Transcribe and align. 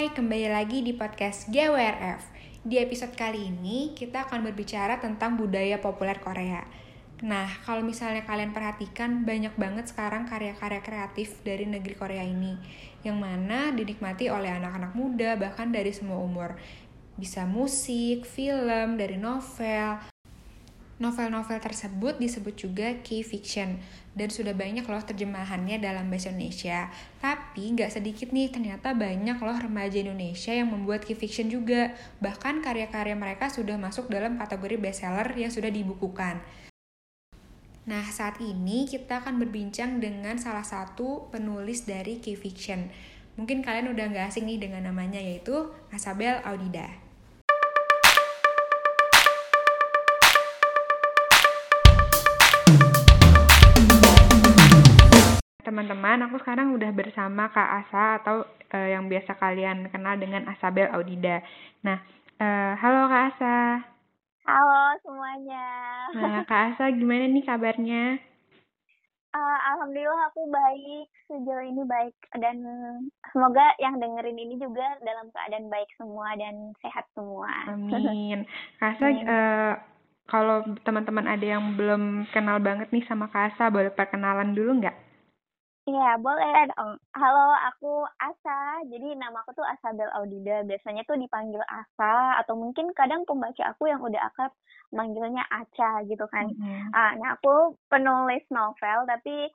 Hai, 0.00 0.16
kembali 0.16 0.48
lagi 0.48 0.80
di 0.80 0.96
podcast 0.96 1.52
GWRF. 1.52 2.24
Di 2.64 2.80
episode 2.80 3.12
kali 3.12 3.52
ini, 3.52 3.92
kita 3.92 4.24
akan 4.24 4.48
berbicara 4.48 4.96
tentang 4.96 5.36
budaya 5.36 5.76
populer 5.76 6.16
Korea. 6.16 6.64
Nah, 7.20 7.44
kalau 7.68 7.84
misalnya 7.84 8.24
kalian 8.24 8.56
perhatikan, 8.56 9.28
banyak 9.28 9.52
banget 9.60 9.92
sekarang 9.92 10.24
karya-karya 10.24 10.80
kreatif 10.80 11.44
dari 11.44 11.68
negeri 11.68 12.00
Korea 12.00 12.24
ini, 12.24 12.56
yang 13.04 13.20
mana 13.20 13.76
dinikmati 13.76 14.32
oleh 14.32 14.48
anak-anak 14.48 14.96
muda, 14.96 15.36
bahkan 15.36 15.68
dari 15.68 15.92
semua 15.92 16.16
umur. 16.16 16.56
Bisa 17.20 17.44
musik, 17.44 18.24
film, 18.24 18.96
dari 18.96 19.20
novel, 19.20 20.09
Novel-novel 21.00 21.64
tersebut 21.64 22.20
disebut 22.20 22.60
juga 22.60 22.92
K-fiction 23.00 23.80
dan 24.12 24.28
sudah 24.28 24.52
banyak 24.52 24.84
loh 24.84 25.00
terjemahannya 25.00 25.80
dalam 25.80 26.12
bahasa 26.12 26.28
Indonesia. 26.28 26.92
Tapi 27.24 27.72
nggak 27.72 27.88
sedikit 27.88 28.28
nih, 28.36 28.52
ternyata 28.52 28.92
banyak 28.92 29.40
loh 29.40 29.56
remaja 29.56 29.96
Indonesia 29.96 30.52
yang 30.52 30.68
membuat 30.68 31.08
K-fiction 31.08 31.48
juga. 31.48 31.96
Bahkan 32.20 32.60
karya-karya 32.60 33.16
mereka 33.16 33.48
sudah 33.48 33.80
masuk 33.80 34.12
dalam 34.12 34.36
kategori 34.36 34.76
bestseller 34.76 35.32
yang 35.40 35.48
sudah 35.48 35.72
dibukukan. 35.72 36.44
Nah, 37.88 38.04
saat 38.12 38.36
ini 38.44 38.84
kita 38.84 39.24
akan 39.24 39.40
berbincang 39.40 40.04
dengan 40.04 40.36
salah 40.36 40.68
satu 40.68 41.32
penulis 41.32 41.88
dari 41.88 42.20
K-fiction. 42.20 42.92
Mungkin 43.40 43.64
kalian 43.64 43.88
udah 43.96 44.04
nggak 44.04 44.36
asing 44.36 44.44
nih 44.44 44.68
dengan 44.68 44.92
namanya 44.92 45.16
yaitu 45.16 45.72
Asabel 45.88 46.44
Audida. 46.44 47.09
Teman-teman, 55.70 56.26
aku 56.26 56.42
sekarang 56.42 56.74
udah 56.74 56.90
bersama 56.90 57.46
Kak 57.54 57.86
Asa 57.86 58.18
atau 58.18 58.42
uh, 58.74 58.88
yang 58.90 59.06
biasa 59.06 59.38
kalian 59.38 59.86
kenal 59.94 60.18
dengan 60.18 60.50
Asabel 60.50 60.90
Audida. 60.90 61.46
Nah, 61.86 62.02
uh, 62.42 62.74
halo 62.74 63.06
Kak 63.06 63.24
Asa. 63.30 63.86
Halo 64.50 64.98
semuanya. 65.06 65.66
Nah, 66.18 66.42
Kak 66.50 66.74
Asa 66.74 66.90
gimana 66.90 67.30
nih 67.30 67.46
kabarnya? 67.46 68.18
Uh, 69.30 69.58
Alhamdulillah 69.70 70.34
aku 70.34 70.42
baik 70.50 71.06
sejauh 71.30 71.62
ini 71.62 71.86
baik 71.86 72.18
dan 72.42 72.66
semoga 73.30 73.62
yang 73.78 74.02
dengerin 74.02 74.42
ini 74.42 74.58
juga 74.58 74.98
dalam 75.06 75.30
keadaan 75.30 75.70
baik 75.70 75.86
semua 75.94 76.34
dan 76.34 76.74
sehat 76.82 77.06
semua. 77.14 77.46
Amin. 77.70 78.42
Kak 78.82 78.98
Asa, 78.98 79.06
uh, 79.06 79.72
kalau 80.26 80.66
teman-teman 80.82 81.30
ada 81.30 81.46
yang 81.46 81.78
belum 81.78 82.26
kenal 82.34 82.58
banget 82.58 82.90
nih 82.90 83.06
sama 83.06 83.30
Kak 83.30 83.54
Asa, 83.54 83.70
boleh 83.70 83.94
perkenalan 83.94 84.50
dulu 84.50 84.82
nggak? 84.82 85.09
Iya, 85.88 86.20
boleh 86.20 86.68
dong. 86.76 87.00
Halo, 87.16 87.56
aku 87.72 88.04
Asa. 88.20 88.84
Jadi 88.84 89.16
nama 89.16 89.40
aku 89.40 89.56
tuh 89.56 89.64
Asabel 89.64 90.12
Audida. 90.12 90.60
Biasanya 90.68 91.08
tuh 91.08 91.16
dipanggil 91.16 91.64
Asa 91.64 92.36
atau 92.44 92.52
mungkin 92.52 92.92
kadang 92.92 93.24
pembaca 93.24 93.72
aku 93.72 93.88
yang 93.88 94.04
udah 94.04 94.20
akrab 94.28 94.52
manggilnya 94.92 95.40
Aca 95.48 96.04
gitu 96.04 96.26
kan. 96.28 96.52
Mm-hmm. 96.52 96.92
Uh, 96.92 97.12
nah, 97.22 97.30
aku 97.38 97.80
penulis 97.88 98.44
novel 98.52 99.08
tapi 99.08 99.48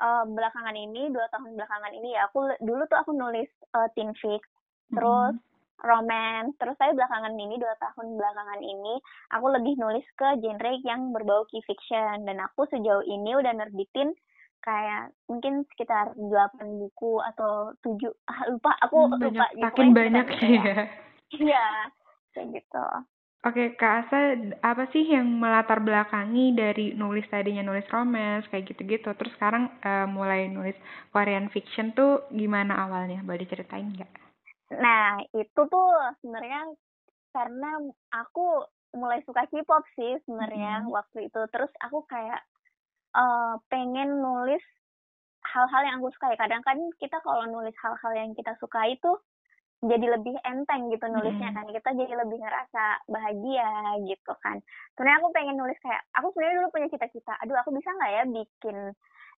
uh, 0.00 0.24
belakangan 0.28 0.76
ini 0.76 1.08
dua 1.08 1.26
tahun 1.30 1.54
belakangan 1.54 1.92
ini 1.94 2.08
ya 2.16 2.26
aku 2.28 2.50
dulu 2.60 2.82
tuh 2.90 2.98
aku 3.00 3.12
nulis 3.14 3.48
uh, 3.76 3.88
teen 3.94 4.10
fic, 4.18 4.42
terus 4.90 5.34
mm-hmm. 5.36 5.84
romance, 5.86 6.52
terus 6.58 6.76
saya 6.76 6.92
belakangan 6.96 7.32
ini 7.36 7.56
dua 7.60 7.72
tahun 7.78 8.18
belakangan 8.18 8.60
ini 8.60 8.94
aku 9.32 9.46
lebih 9.48 9.74
nulis 9.78 10.04
ke 10.18 10.28
genre 10.42 10.72
yang 10.84 11.14
berbau 11.14 11.46
key 11.48 11.62
fiction 11.64 12.26
dan 12.26 12.36
aku 12.42 12.66
sejauh 12.68 13.04
ini 13.06 13.32
udah 13.36 13.54
nerbitin 13.54 14.12
kayak 14.60 15.12
mungkin 15.26 15.64
sekitar 15.72 16.12
delapan 16.16 16.68
buku 16.76 17.20
atau 17.32 17.72
tujuh 17.84 18.12
ah, 18.28 18.48
lupa 18.52 18.76
aku 18.84 18.96
hmm, 19.08 19.12
lupa 19.20 19.46
banyak, 19.50 19.62
makin 19.64 19.88
banyak 19.96 20.26
ya 20.40 20.76
iya 21.34 21.66
kayak 22.36 22.48
gitu 22.60 22.84
Oke, 23.40 23.72
Kak 23.72 24.04
Asa, 24.04 24.36
apa 24.60 24.84
sih 24.92 25.00
yang 25.00 25.40
melatar 25.40 25.80
belakangi 25.80 26.52
dari 26.52 26.92
nulis 26.92 27.24
tadinya 27.32 27.64
nulis 27.64 27.88
romance 27.88 28.44
kayak 28.52 28.68
gitu-gitu, 28.68 29.16
terus 29.16 29.32
sekarang 29.40 29.72
uh, 29.80 30.04
mulai 30.04 30.52
nulis 30.52 30.76
Korean 31.08 31.48
fiction 31.48 31.96
tuh 31.96 32.28
gimana 32.28 32.84
awalnya? 32.84 33.24
Boleh 33.24 33.48
diceritain 33.48 33.96
nggak? 33.96 34.12
Nah, 34.76 35.24
itu 35.32 35.56
tuh 35.72 35.88
sebenarnya 36.20 36.68
karena 37.32 37.80
aku 38.12 38.68
mulai 38.92 39.24
suka 39.24 39.48
K-pop 39.48 39.88
sih 39.96 40.20
sebenarnya 40.28 40.84
hmm. 40.84 40.92
waktu 40.92 41.32
itu. 41.32 41.40
Terus 41.48 41.72
aku 41.80 42.04
kayak 42.12 42.44
uh, 43.14 43.54
pengen 43.70 44.22
nulis 44.22 44.62
hal-hal 45.44 45.82
yang 45.86 45.96
aku 46.02 46.12
sukai. 46.14 46.36
Kadang 46.36 46.62
kan 46.62 46.78
kita 47.00 47.18
kalau 47.24 47.48
nulis 47.48 47.74
hal-hal 47.80 48.12
yang 48.14 48.30
kita 48.36 48.54
suka 48.60 48.86
itu 48.90 49.12
jadi 49.80 50.12
lebih 50.12 50.36
enteng 50.44 50.92
gitu 50.92 51.08
nulisnya 51.08 51.50
kan. 51.56 51.64
Kita 51.68 51.90
jadi 51.96 52.12
lebih 52.12 52.38
ngerasa 52.38 53.08
bahagia 53.08 53.96
gitu 54.04 54.32
kan. 54.44 54.60
Sebenarnya 54.94 55.18
aku 55.24 55.28
pengen 55.32 55.56
nulis 55.56 55.78
kayak 55.80 56.02
aku 56.14 56.26
sebenarnya 56.36 56.56
dulu 56.60 56.68
punya 56.70 56.88
cita-cita. 56.92 57.34
Aduh, 57.40 57.56
aku 57.56 57.72
bisa 57.72 57.88
nggak 57.88 58.12
ya 58.12 58.22
bikin 58.28 58.76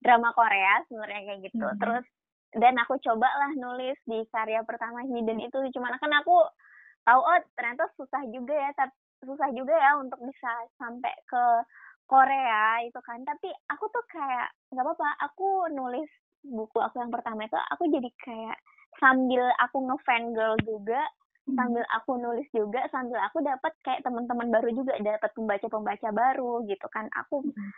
drama 0.02 0.30
Korea 0.34 0.82
sebenarnya 0.90 1.22
kayak 1.30 1.40
gitu. 1.46 1.62
Mm 1.62 1.72
-hmm. 1.72 1.82
Terus 1.82 2.06
dan 2.52 2.76
aku 2.84 3.00
coba 3.00 3.30
lah 3.32 3.52
nulis 3.56 3.96
di 4.04 4.26
karya 4.34 4.66
pertama 4.66 5.06
Hidden 5.06 5.40
itu. 5.40 5.58
Cuman 5.78 5.96
kan 6.02 6.12
aku 6.20 6.36
tahu 7.06 7.22
oh 7.22 7.40
ternyata 7.56 7.88
susah 7.96 8.26
juga 8.34 8.52
ya, 8.58 8.70
tapi 8.76 8.92
susah 9.22 9.54
juga 9.54 9.78
ya 9.78 10.02
untuk 10.02 10.18
bisa 10.26 10.50
sampai 10.82 11.14
ke 11.30 11.44
Korea 12.12 12.84
itu 12.84 13.00
kan 13.08 13.24
tapi 13.24 13.48
aku 13.72 13.88
tuh 13.88 14.04
kayak 14.12 14.52
nggak 14.76 14.84
apa-apa 14.84 15.32
aku 15.32 15.72
nulis 15.72 16.12
buku 16.44 16.76
aku 16.84 17.00
yang 17.00 17.08
pertama 17.08 17.48
itu 17.48 17.56
aku 17.72 17.88
jadi 17.88 18.10
kayak 18.20 18.60
sambil 19.00 19.48
aku 19.64 19.80
ngefan 19.88 20.36
girl 20.36 20.60
juga 20.68 21.00
hmm. 21.48 21.56
sambil 21.56 21.88
aku 21.96 22.20
nulis 22.20 22.44
juga 22.52 22.84
sambil 22.92 23.16
aku 23.24 23.40
dapat 23.40 23.72
kayak 23.88 24.04
teman-teman 24.04 24.52
baru 24.52 24.76
juga 24.76 25.00
dapat 25.00 25.32
pembaca-pembaca 25.32 26.10
baru 26.12 26.68
gitu 26.68 26.84
kan 26.92 27.08
aku 27.16 27.48
hmm. 27.48 27.72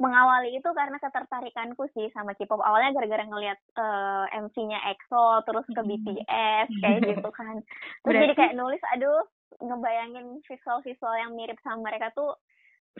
mengawali 0.00 0.56
itu 0.56 0.68
karena 0.72 0.96
ketertarikanku 0.96 1.84
sih 1.92 2.08
sama 2.16 2.32
K-pop 2.32 2.64
awalnya 2.64 2.96
gara-gara 2.96 3.28
ngelihat 3.28 3.60
uh, 3.76 4.24
eh, 4.32 4.40
MC-nya 4.40 4.80
EXO 4.96 5.44
terus 5.44 5.66
ke 5.68 5.82
BTS 5.84 6.66
hmm. 6.72 6.80
kayak 6.80 7.00
gitu 7.04 7.30
kan 7.36 7.60
terus 8.02 8.16
Berarti... 8.16 8.24
jadi 8.32 8.34
kayak 8.40 8.56
nulis 8.56 8.82
aduh 8.96 9.22
ngebayangin 9.62 10.42
visual-visual 10.42 11.14
yang 11.14 11.30
mirip 11.38 11.58
sama 11.62 11.86
mereka 11.86 12.10
tuh 12.16 12.34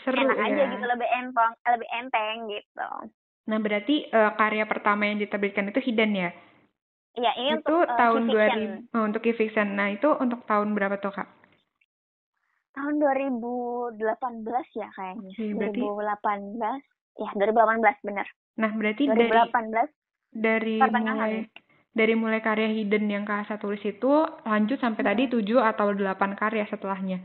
Seru 0.03 0.19
enak 0.19 0.39
ya. 0.39 0.47
aja 0.51 0.63
gitu 0.75 0.85
lebih 0.91 1.09
enteng 1.11 1.53
lebih 1.71 1.89
enteng 1.95 2.37
gitu 2.51 2.89
nah 3.45 3.59
berarti 3.61 4.09
uh, 4.11 4.33
karya 4.35 4.65
pertama 4.65 5.07
yang 5.07 5.21
diterbitkan 5.21 5.71
itu 5.71 5.81
hidden 5.85 6.13
ya 6.17 6.31
Iya, 7.15 7.31
ini 7.39 7.51
itu 7.55 7.63
untuk 7.63 7.87
uh, 7.87 7.95
tahun 7.95 8.23
2000 8.27 8.91
oh, 8.91 9.05
untuk 9.07 9.23
fiction. 9.23 9.79
Nah, 9.79 9.95
itu 9.95 10.11
untuk 10.19 10.43
tahun 10.51 10.75
berapa 10.75 10.99
tuh, 10.99 11.15
Kak? 11.15 11.31
Tahun 12.75 12.95
2018 12.99 14.03
ya 14.75 14.89
kayaknya. 14.99 15.31
Okay, 15.31 15.55
berarti... 15.55 15.79
2018. 15.79 16.59
Ya, 17.15 17.31
2018 17.39 18.03
benar. 18.03 18.27
Nah, 18.59 18.71
berarti 18.75 19.03
2018 19.07 19.95
dari 20.35 20.83
dari 20.83 20.99
mulai 21.07 21.35
dari 21.95 22.15
mulai 22.19 22.43
karya 22.43 22.75
hidden 22.75 23.07
yang 23.07 23.23
Kak 23.23 23.47
Asa 23.47 23.63
tulis 23.63 23.79
itu 23.87 24.27
lanjut 24.43 24.83
sampai 24.83 25.07
hmm. 25.07 25.11
tadi 25.15 25.23
7 25.31 25.71
atau 25.71 25.87
8 25.95 26.35
karya 26.35 26.67
setelahnya. 26.67 27.23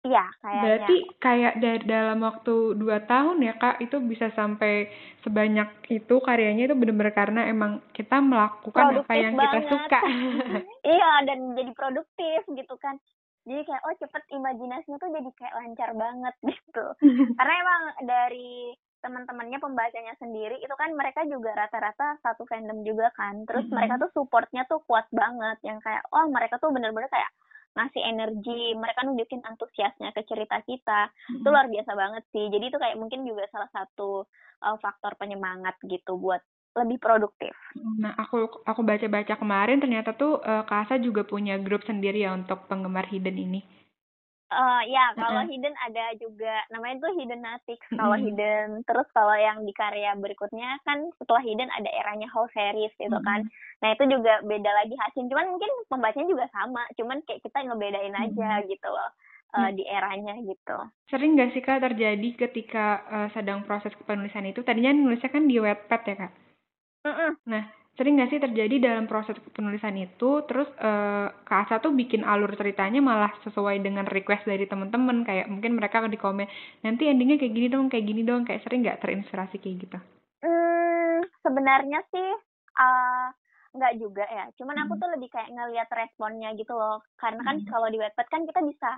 Iya, 0.00 0.24
kayaknya. 0.40 0.64
Berarti 0.64 0.96
kayak 1.20 1.54
dari 1.60 1.84
dalam 1.84 2.18
waktu 2.24 2.54
dua 2.72 3.04
tahun 3.04 3.44
ya 3.44 3.52
kak, 3.60 3.84
itu 3.84 4.00
bisa 4.00 4.32
sampai 4.32 4.88
sebanyak 5.20 5.68
itu 5.92 6.14
karyanya 6.24 6.72
itu 6.72 6.76
benar-benar 6.76 7.12
karena 7.12 7.44
emang 7.52 7.84
kita 7.92 8.16
melakukan 8.24 8.96
produktif 8.96 9.12
apa 9.12 9.14
yang 9.20 9.34
banget. 9.36 9.52
kita 9.52 9.60
suka. 9.68 10.00
iya, 10.96 11.12
dan 11.28 11.38
jadi 11.52 11.72
produktif 11.76 12.40
gitu 12.48 12.74
kan. 12.80 12.96
Jadi 13.44 13.60
kayak 13.68 13.82
oh 13.84 13.94
cepet 14.00 14.22
imajinasinya 14.32 14.96
tuh 14.96 15.10
jadi 15.12 15.30
kayak 15.36 15.56
lancar 15.60 15.90
banget 15.92 16.34
gitu. 16.48 16.86
karena 17.36 17.54
emang 17.60 17.82
dari 18.04 18.72
teman-temannya 19.00 19.58
pembacanya 19.64 20.12
sendiri 20.20 20.60
itu 20.60 20.74
kan 20.76 20.92
mereka 20.92 21.24
juga 21.24 21.56
rata-rata 21.56 22.20
satu 22.24 22.48
fandom 22.48 22.88
juga 22.88 23.12
kan. 23.12 23.44
Terus 23.44 23.64
mm 23.64 23.68
-hmm. 23.68 23.76
mereka 23.76 23.94
tuh 24.00 24.10
supportnya 24.16 24.64
tuh 24.64 24.80
kuat 24.88 25.04
banget 25.12 25.60
yang 25.60 25.76
kayak 25.84 26.08
oh 26.08 26.24
mereka 26.32 26.56
tuh 26.56 26.72
bener-bener 26.72 27.12
kayak 27.12 27.28
ngasih 27.70 28.02
energi 28.02 28.74
mereka 28.74 29.06
nunjukin 29.06 29.42
antusiasnya 29.46 30.10
ke 30.10 30.26
cerita 30.26 30.58
kita 30.66 31.10
hmm. 31.10 31.42
itu 31.42 31.48
luar 31.48 31.66
biasa 31.70 31.92
banget 31.94 32.22
sih 32.34 32.50
jadi 32.50 32.64
itu 32.66 32.78
kayak 32.82 32.98
mungkin 32.98 33.22
juga 33.22 33.46
salah 33.54 33.70
satu 33.70 34.26
uh, 34.66 34.76
faktor 34.82 35.14
penyemangat 35.16 35.78
gitu 35.86 36.18
buat 36.18 36.42
lebih 36.70 37.02
produktif. 37.02 37.50
Nah, 37.98 38.14
aku 38.14 38.46
aku 38.62 38.80
baca-baca 38.86 39.34
kemarin 39.34 39.82
ternyata 39.82 40.14
tuh 40.14 40.38
uh, 40.38 40.62
Kasa 40.62 41.02
juga 41.02 41.26
punya 41.26 41.58
grup 41.58 41.82
sendiri 41.82 42.22
ya 42.22 42.30
untuk 42.30 42.70
penggemar 42.70 43.10
hidden 43.10 43.34
ini. 43.34 43.60
Uh, 44.50 44.82
ya, 44.90 45.14
kalau 45.14 45.40
uh 45.40 45.46
-huh. 45.46 45.50
hidden 45.54 45.76
ada 45.78 46.10
juga 46.18 46.66
namanya 46.74 47.06
tuh 47.06 47.14
hidden 47.14 47.38
natik 47.38 47.78
kalau 47.94 48.18
uh 48.18 48.20
hidden. 48.20 48.82
Terus 48.82 49.06
kalau 49.14 49.30
yang 49.38 49.62
di 49.62 49.70
karya 49.70 50.10
berikutnya 50.18 50.74
kan 50.82 51.06
setelah 51.22 51.38
hidden 51.38 51.70
ada 51.70 51.86
eranya 51.86 52.26
whole 52.34 52.50
series 52.50 52.90
gitu 52.98 53.14
uh 53.14 53.22
kan. 53.22 53.46
Nah, 53.78 53.94
itu 53.94 54.10
juga 54.10 54.42
beda 54.42 54.70
lagi 54.74 54.98
hasil. 54.98 55.22
Cuman 55.30 55.54
mungkin 55.54 55.70
pembacanya 55.86 56.26
juga 56.26 56.46
sama, 56.50 56.82
cuman 56.98 57.22
kayak 57.24 57.46
kita 57.46 57.62
ngebedain 57.62 58.16
aja 58.18 58.50
uh 58.58 58.66
gitu 58.66 58.88
loh. 58.90 59.10
Uh, 59.50 59.70
di 59.74 59.82
eranya 59.82 60.38
gitu. 60.46 60.78
Sering 61.10 61.34
gak 61.34 61.50
sih 61.50 61.58
kak 61.58 61.82
terjadi 61.82 62.28
ketika 62.38 63.02
uh, 63.10 63.28
sedang 63.34 63.66
proses 63.66 63.90
penulisan 64.06 64.46
itu? 64.46 64.62
Tadinya 64.62 64.94
nulisnya 64.94 65.26
kan 65.26 65.50
di 65.50 65.58
Wattpad 65.58 66.02
ya 66.06 66.14
kak? 66.26 66.32
Mm 67.02 67.14
-mm. 67.18 67.30
Nah, 67.50 67.64
sering 67.98 68.16
nggak 68.16 68.30
sih 68.32 68.40
terjadi 68.40 68.76
dalam 68.80 69.04
proses 69.10 69.36
penulisan 69.52 69.96
itu? 69.98 70.42
Terus 70.46 70.68
uh, 70.80 71.28
Kak 71.44 71.68
Asa 71.68 71.82
tuh 71.82 71.92
bikin 71.92 72.24
alur 72.24 72.54
ceritanya 72.56 73.02
malah 73.02 73.32
sesuai 73.44 73.82
dengan 73.82 74.06
request 74.08 74.46
dari 74.46 74.64
teman-teman 74.64 75.26
kayak 75.26 75.50
mungkin 75.50 75.76
mereka 75.76 76.04
di 76.06 76.16
komen 76.16 76.48
nanti 76.86 77.10
endingnya 77.10 77.36
kayak 77.36 77.54
gini 77.54 77.68
dong 77.68 77.86
kayak 77.92 78.06
gini 78.06 78.22
dong. 78.24 78.42
Kayak 78.48 78.62
sering 78.64 78.80
nggak 78.86 79.00
terinspirasi 79.02 79.56
kayak 79.60 79.76
gitu? 79.84 79.98
Hmm, 80.40 81.18
sebenarnya 81.44 82.00
sih 82.08 82.28
uh, 82.78 83.28
nggak 83.76 83.94
juga 84.00 84.24
ya. 84.26 84.48
Cuman 84.58 84.76
aku 84.86 84.94
hmm. 84.96 85.02
tuh 85.02 85.10
lebih 85.18 85.28
kayak 85.30 85.50
ngelihat 85.52 85.88
responnya 85.92 86.50
gitu 86.56 86.72
loh. 86.74 87.04
Karena 87.20 87.42
kan 87.44 87.60
hmm. 87.60 87.68
kalau 87.68 87.88
di 87.92 87.98
webpad 88.00 88.26
kan 88.30 88.42
kita 88.48 88.60
bisa 88.64 88.90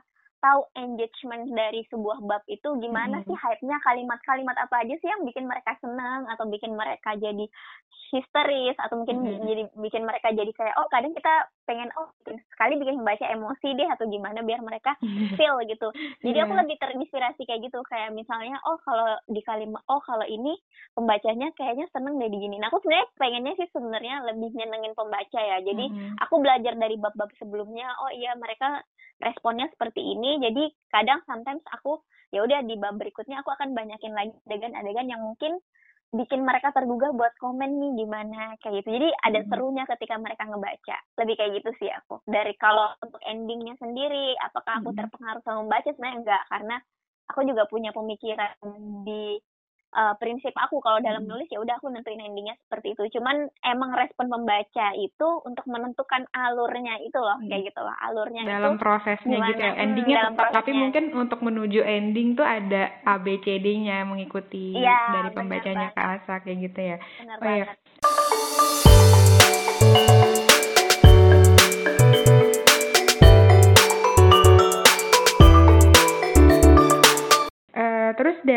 tahu 0.43 0.67
engagement 0.75 1.47
dari 1.55 1.87
sebuah 1.89 2.19
bab 2.27 2.43
itu 2.50 2.67
gimana 2.83 3.23
hmm. 3.23 3.27
sih 3.31 3.37
hype-nya 3.39 3.79
kalimat-kalimat 3.87 4.59
apa 4.59 4.83
aja 4.83 4.94
sih 4.99 5.09
yang 5.09 5.23
bikin 5.23 5.47
mereka 5.47 5.79
senang 5.79 6.27
atau 6.27 6.44
bikin 6.50 6.75
mereka 6.75 7.15
jadi 7.15 7.47
histeris 8.12 8.77
atau 8.77 9.00
mungkin 9.00 9.25
hmm. 9.25 9.49
jadi 9.49 9.62
bikin 9.73 10.05
mereka 10.05 10.29
jadi 10.37 10.53
kayak 10.53 10.77
oh 10.77 10.85
kadang 10.93 11.17
kita 11.17 11.49
pengen 11.65 11.89
oh 11.97 12.12
sekali 12.29 12.77
bikin 12.77 13.00
membaca 13.00 13.25
emosi 13.25 13.73
deh 13.73 13.89
atau 13.89 14.05
gimana 14.05 14.44
biar 14.44 14.61
mereka 14.61 14.93
feel 15.41 15.56
gitu 15.65 15.89
jadi 16.21 16.44
yeah. 16.44 16.44
aku 16.44 16.55
lebih 16.61 16.77
terinspirasi 16.77 17.49
kayak 17.49 17.73
gitu 17.73 17.81
kayak 17.89 18.12
misalnya 18.12 18.61
oh 18.69 18.77
kalau 18.85 19.17
di 19.33 19.41
kalimat 19.41 19.81
oh 19.89 20.05
kalau 20.05 20.29
ini 20.29 20.61
pembacanya 20.93 21.49
kayaknya 21.56 21.89
seneng 21.89 22.21
deh 22.21 22.29
nah 22.61 22.69
aku 22.69 22.85
sebenarnya 22.85 23.09
pengennya 23.17 23.55
sih 23.56 23.69
sebenarnya 23.73 24.17
lebih 24.29 24.50
nyenengin 24.53 24.93
pembaca 24.93 25.41
ya 25.41 25.65
jadi 25.65 25.89
hmm. 25.89 26.21
aku 26.21 26.35
belajar 26.44 26.77
dari 26.77 27.00
bab-bab 27.00 27.33
sebelumnya 27.41 27.89
oh 28.05 28.12
iya 28.12 28.37
mereka 28.37 28.85
responnya 29.22 29.70
seperti 29.72 30.02
ini. 30.02 30.42
Jadi 30.42 30.69
kadang 30.90 31.22
sometimes 31.24 31.62
aku 31.70 32.02
ya 32.34 32.42
udah 32.42 32.64
di 32.66 32.74
bab 32.76 32.98
berikutnya 32.98 33.40
aku 33.40 33.54
akan 33.54 33.72
banyakin 33.76 34.12
lagi 34.12 34.34
adegan-adegan 34.48 35.06
yang 35.06 35.22
mungkin 35.22 35.60
bikin 36.12 36.44
mereka 36.44 36.69
tergugah 36.76 37.08
buat 37.16 37.32
komen 37.40 37.80
nih 37.80 38.04
gimana 38.04 38.52
kayak 38.60 38.84
gitu. 38.84 39.00
Jadi 39.00 39.08
ada 39.24 39.40
hmm. 39.40 39.48
serunya 39.48 39.84
ketika 39.88 40.20
mereka 40.20 40.44
ngebaca. 40.44 40.96
Lebih 41.24 41.34
kayak 41.40 41.52
gitu 41.62 41.70
sih 41.80 41.88
aku. 41.88 42.20
Dari 42.28 42.52
kalau 42.60 42.92
untuk 43.00 43.20
endingnya 43.24 43.74
sendiri 43.80 44.36
apakah 44.44 44.84
aku 44.84 44.92
hmm. 44.92 44.98
terpengaruh 45.00 45.42
sama 45.42 45.64
membaca? 45.64 45.88
Sebenarnya 45.88 46.19
enggak 46.20 46.42
karena 46.52 46.76
aku 47.32 47.40
juga 47.48 47.64
punya 47.64 47.90
pemikiran 47.96 48.52
di 49.08 49.40
uh, 49.93 50.15
prinsip 50.19 50.53
aku 50.56 50.81
kalau 50.81 50.99
dalam 51.00 51.25
hmm. 51.25 51.31
nulis 51.31 51.49
ya 51.53 51.61
udah 51.61 51.77
aku 51.79 51.93
nentuin 51.93 52.21
endingnya 52.21 52.56
seperti 52.67 52.97
itu 52.97 53.19
cuman 53.19 53.49
emang 53.65 53.93
respon 53.94 54.29
pembaca 54.29 54.87
itu 54.97 55.29
untuk 55.44 55.65
menentukan 55.69 56.27
alurnya 56.33 56.99
itu 57.05 57.19
loh 57.21 57.39
hmm. 57.39 57.49
kayak 57.49 57.73
gitu 57.73 57.81
loh 57.81 57.97
alurnya 58.03 58.43
dalam 58.49 58.77
itu 58.77 58.83
prosesnya 58.83 59.37
gimana? 59.39 59.49
gitu 59.53 59.62
ya 59.62 59.73
hmm, 59.73 59.85
endingnya 59.85 60.17
hmm, 60.19 60.27
tetap 60.35 60.50
tapi 60.53 60.71
mungkin 60.73 61.05
untuk 61.17 61.41
menuju 61.44 61.81
ending 61.85 62.29
tuh 62.35 62.47
ada 62.47 62.83
A 63.05 63.17
B 63.21 63.39
C 63.44 63.61
D-nya 63.61 64.05
mengikuti 64.09 64.77
ya, 64.77 65.21
dari 65.21 65.31
pembacanya 65.37 65.93
ke 65.93 66.00
Asa 66.00 66.35
kayak 66.41 66.59
gitu 66.71 66.81
ya 66.81 66.97
benar 67.21 67.37
oh, 67.39 67.44
iya. 67.47 67.65
banget. 67.65 67.69
Ya. 67.69 67.81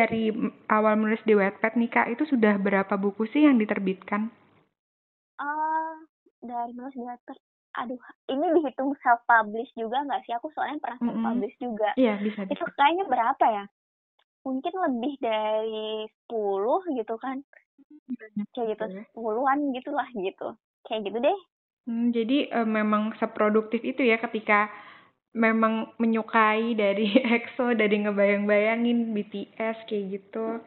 Dari 0.05 0.29
awal 0.69 0.93
menulis 1.01 1.25
di 1.25 1.33
Wattpad 1.33 1.73
nih 1.81 1.89
Kak, 1.89 2.07
itu 2.13 2.23
sudah 2.29 2.61
berapa 2.61 2.93
buku 2.93 3.25
sih 3.33 3.49
yang 3.49 3.57
diterbitkan? 3.57 4.29
Uh, 5.41 6.05
dari 6.45 6.71
menulis 6.77 6.93
di 6.93 7.01
Wattpad, 7.01 7.37
aduh, 7.81 7.99
ini 8.29 8.45
dihitung 8.61 8.93
self 9.01 9.25
publish 9.25 9.73
juga 9.73 10.05
nggak 10.05 10.21
sih? 10.29 10.33
Aku 10.37 10.53
soalnya 10.53 10.77
pernah 10.77 10.99
self 11.01 11.17
publish 11.17 11.55
mm 11.57 11.59
-hmm. 11.59 11.67
juga. 11.73 11.89
Iya 11.97 12.13
bisa. 12.21 12.39
Itu 12.45 12.65
kayaknya 12.77 13.05
berapa 13.09 13.45
ya? 13.49 13.65
Mungkin 14.45 14.73
lebih 14.77 15.13
dari 15.17 16.05
10 16.29 17.01
gitu 17.01 17.15
kan? 17.17 17.41
Banyak 18.05 18.47
kayak 18.53 18.67
gitu, 18.77 18.83
ya. 18.85 19.03
sepuluhan 19.09 19.73
gitulah 19.73 20.07
gitu. 20.13 20.47
Kayak 20.85 21.01
gitu 21.09 21.17
deh. 21.17 21.39
Hmm, 21.85 22.09
jadi 22.13 22.49
uh, 22.49 22.65
memang 22.65 23.13
seproduktif 23.17 23.81
itu 23.81 24.01
ya 24.01 24.17
ketika 24.17 24.69
memang 25.35 25.91
menyukai 25.99 26.73
dari 26.73 27.11
EXO 27.35 27.75
dari 27.75 28.07
ngebayang-bayangin 28.07 29.11
BTS 29.11 29.83
kayak 29.85 30.05
gitu. 30.15 30.63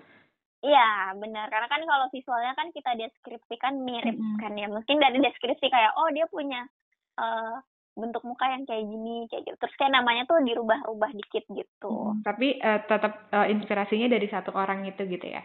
Iya 0.59 1.15
benar 1.15 1.47
karena 1.49 1.71
kan 1.71 1.83
kalau 1.87 2.11
visualnya 2.11 2.53
kan 2.59 2.75
kita 2.75 2.99
deskripsikan 2.99 3.79
mirip 3.79 4.19
mm 4.19 4.27
-hmm. 4.27 4.39
kan 4.43 4.53
ya 4.59 4.67
mungkin 4.67 4.99
dari 4.99 5.23
deskripsi 5.23 5.71
kayak 5.71 5.95
oh 5.95 6.11
dia 6.11 6.27
punya 6.27 6.67
uh, 7.15 7.63
bentuk 7.95 8.27
muka 8.27 8.47
yang 8.51 8.67
kayak 8.67 8.83
gini 8.83 9.31
kayak 9.31 9.47
gitu 9.47 9.57
terus 9.59 9.75
kayak 9.79 9.95
namanya 9.95 10.27
tuh 10.27 10.43
dirubah-rubah 10.43 11.11
dikit 11.15 11.47
gitu. 11.51 11.91
Hmm, 11.91 12.23
tapi 12.27 12.59
uh, 12.59 12.83
tetap 12.87 13.31
uh, 13.31 13.47
inspirasinya 13.47 14.11
dari 14.11 14.27
satu 14.31 14.51
orang 14.55 14.87
itu 14.87 15.03
gitu 15.07 15.27
ya? 15.27 15.43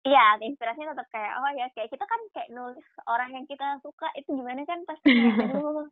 Iya, 0.00 0.40
inspirasinya 0.40 0.96
tetap 0.96 1.08
kayak 1.12 1.32
oh 1.38 1.50
ya 1.54 1.66
kayak 1.76 1.90
kita 1.92 2.04
kan 2.08 2.20
kayak 2.32 2.50
nulis 2.50 2.86
orang 3.04 3.30
yang 3.36 3.44
kita 3.46 3.78
suka 3.86 4.08
itu 4.16 4.32
gimana 4.32 4.66
kan 4.66 4.80
pasti 4.86 5.14
kayak 5.14 5.34
aduh 5.50 5.86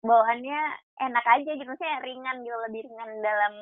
bawaannya 0.00 0.60
enak 1.00 1.24
aja 1.24 1.50
gitu 1.56 1.72
sih 1.76 1.90
ringan 2.04 2.44
gitu 2.44 2.56
lebih 2.68 2.80
ringan 2.88 3.10
dalam 3.20 3.54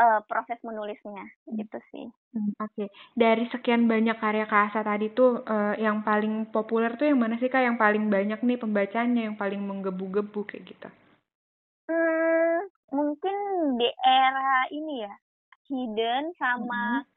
uh, 0.00 0.20
proses 0.28 0.58
menulisnya 0.62 1.24
gitu 1.48 1.78
sih. 1.92 2.06
Hmm, 2.36 2.52
Oke, 2.60 2.86
okay. 2.86 2.88
dari 3.16 3.48
sekian 3.48 3.88
banyak 3.88 4.16
karya 4.20 4.46
Kasa 4.46 4.84
tadi 4.84 5.10
tuh 5.12 5.42
uh, 5.44 5.74
yang 5.80 6.04
paling 6.04 6.52
populer 6.52 6.94
tuh 6.94 7.08
yang 7.08 7.18
mana 7.20 7.40
sih 7.40 7.48
kak? 7.48 7.64
Yang 7.64 7.80
paling 7.80 8.04
banyak 8.12 8.40
nih 8.44 8.58
pembacanya, 8.60 9.22
yang 9.30 9.36
paling 9.40 9.60
menggebu-gebu 9.64 10.40
kayak 10.44 10.64
gitu? 10.68 10.88
Hmm, 11.88 12.60
mungkin 12.92 13.36
di 13.80 13.88
era 14.04 14.68
ini 14.70 15.06
ya, 15.06 15.14
Hidden 15.70 16.34
sama 16.36 17.02
hmm. 17.02 17.14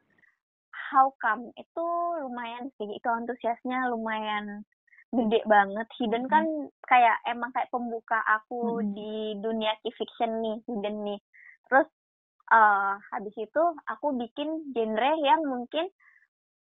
How 0.90 1.14
Come 1.22 1.54
itu 1.54 1.86
lumayan 2.26 2.72
sih, 2.74 2.88
itu 2.90 3.06
antusiasnya 3.06 3.92
lumayan 3.94 4.66
gede 5.10 5.42
banget. 5.46 5.86
Hidden 5.98 6.30
kan 6.30 6.46
kayak 6.86 7.18
emang 7.26 7.50
kayak 7.50 7.70
pembuka 7.74 8.22
aku 8.26 8.78
hmm. 8.78 8.94
di 8.94 9.34
dunia 9.42 9.74
key 9.82 9.94
fiction 9.98 10.38
nih, 10.42 10.56
Hidden 10.70 10.96
nih. 11.02 11.20
Terus 11.66 11.88
uh, 12.54 12.94
habis 13.10 13.34
itu 13.34 13.62
aku 13.90 14.14
bikin 14.14 14.70
genre 14.74 15.12
yang 15.22 15.42
mungkin 15.46 15.86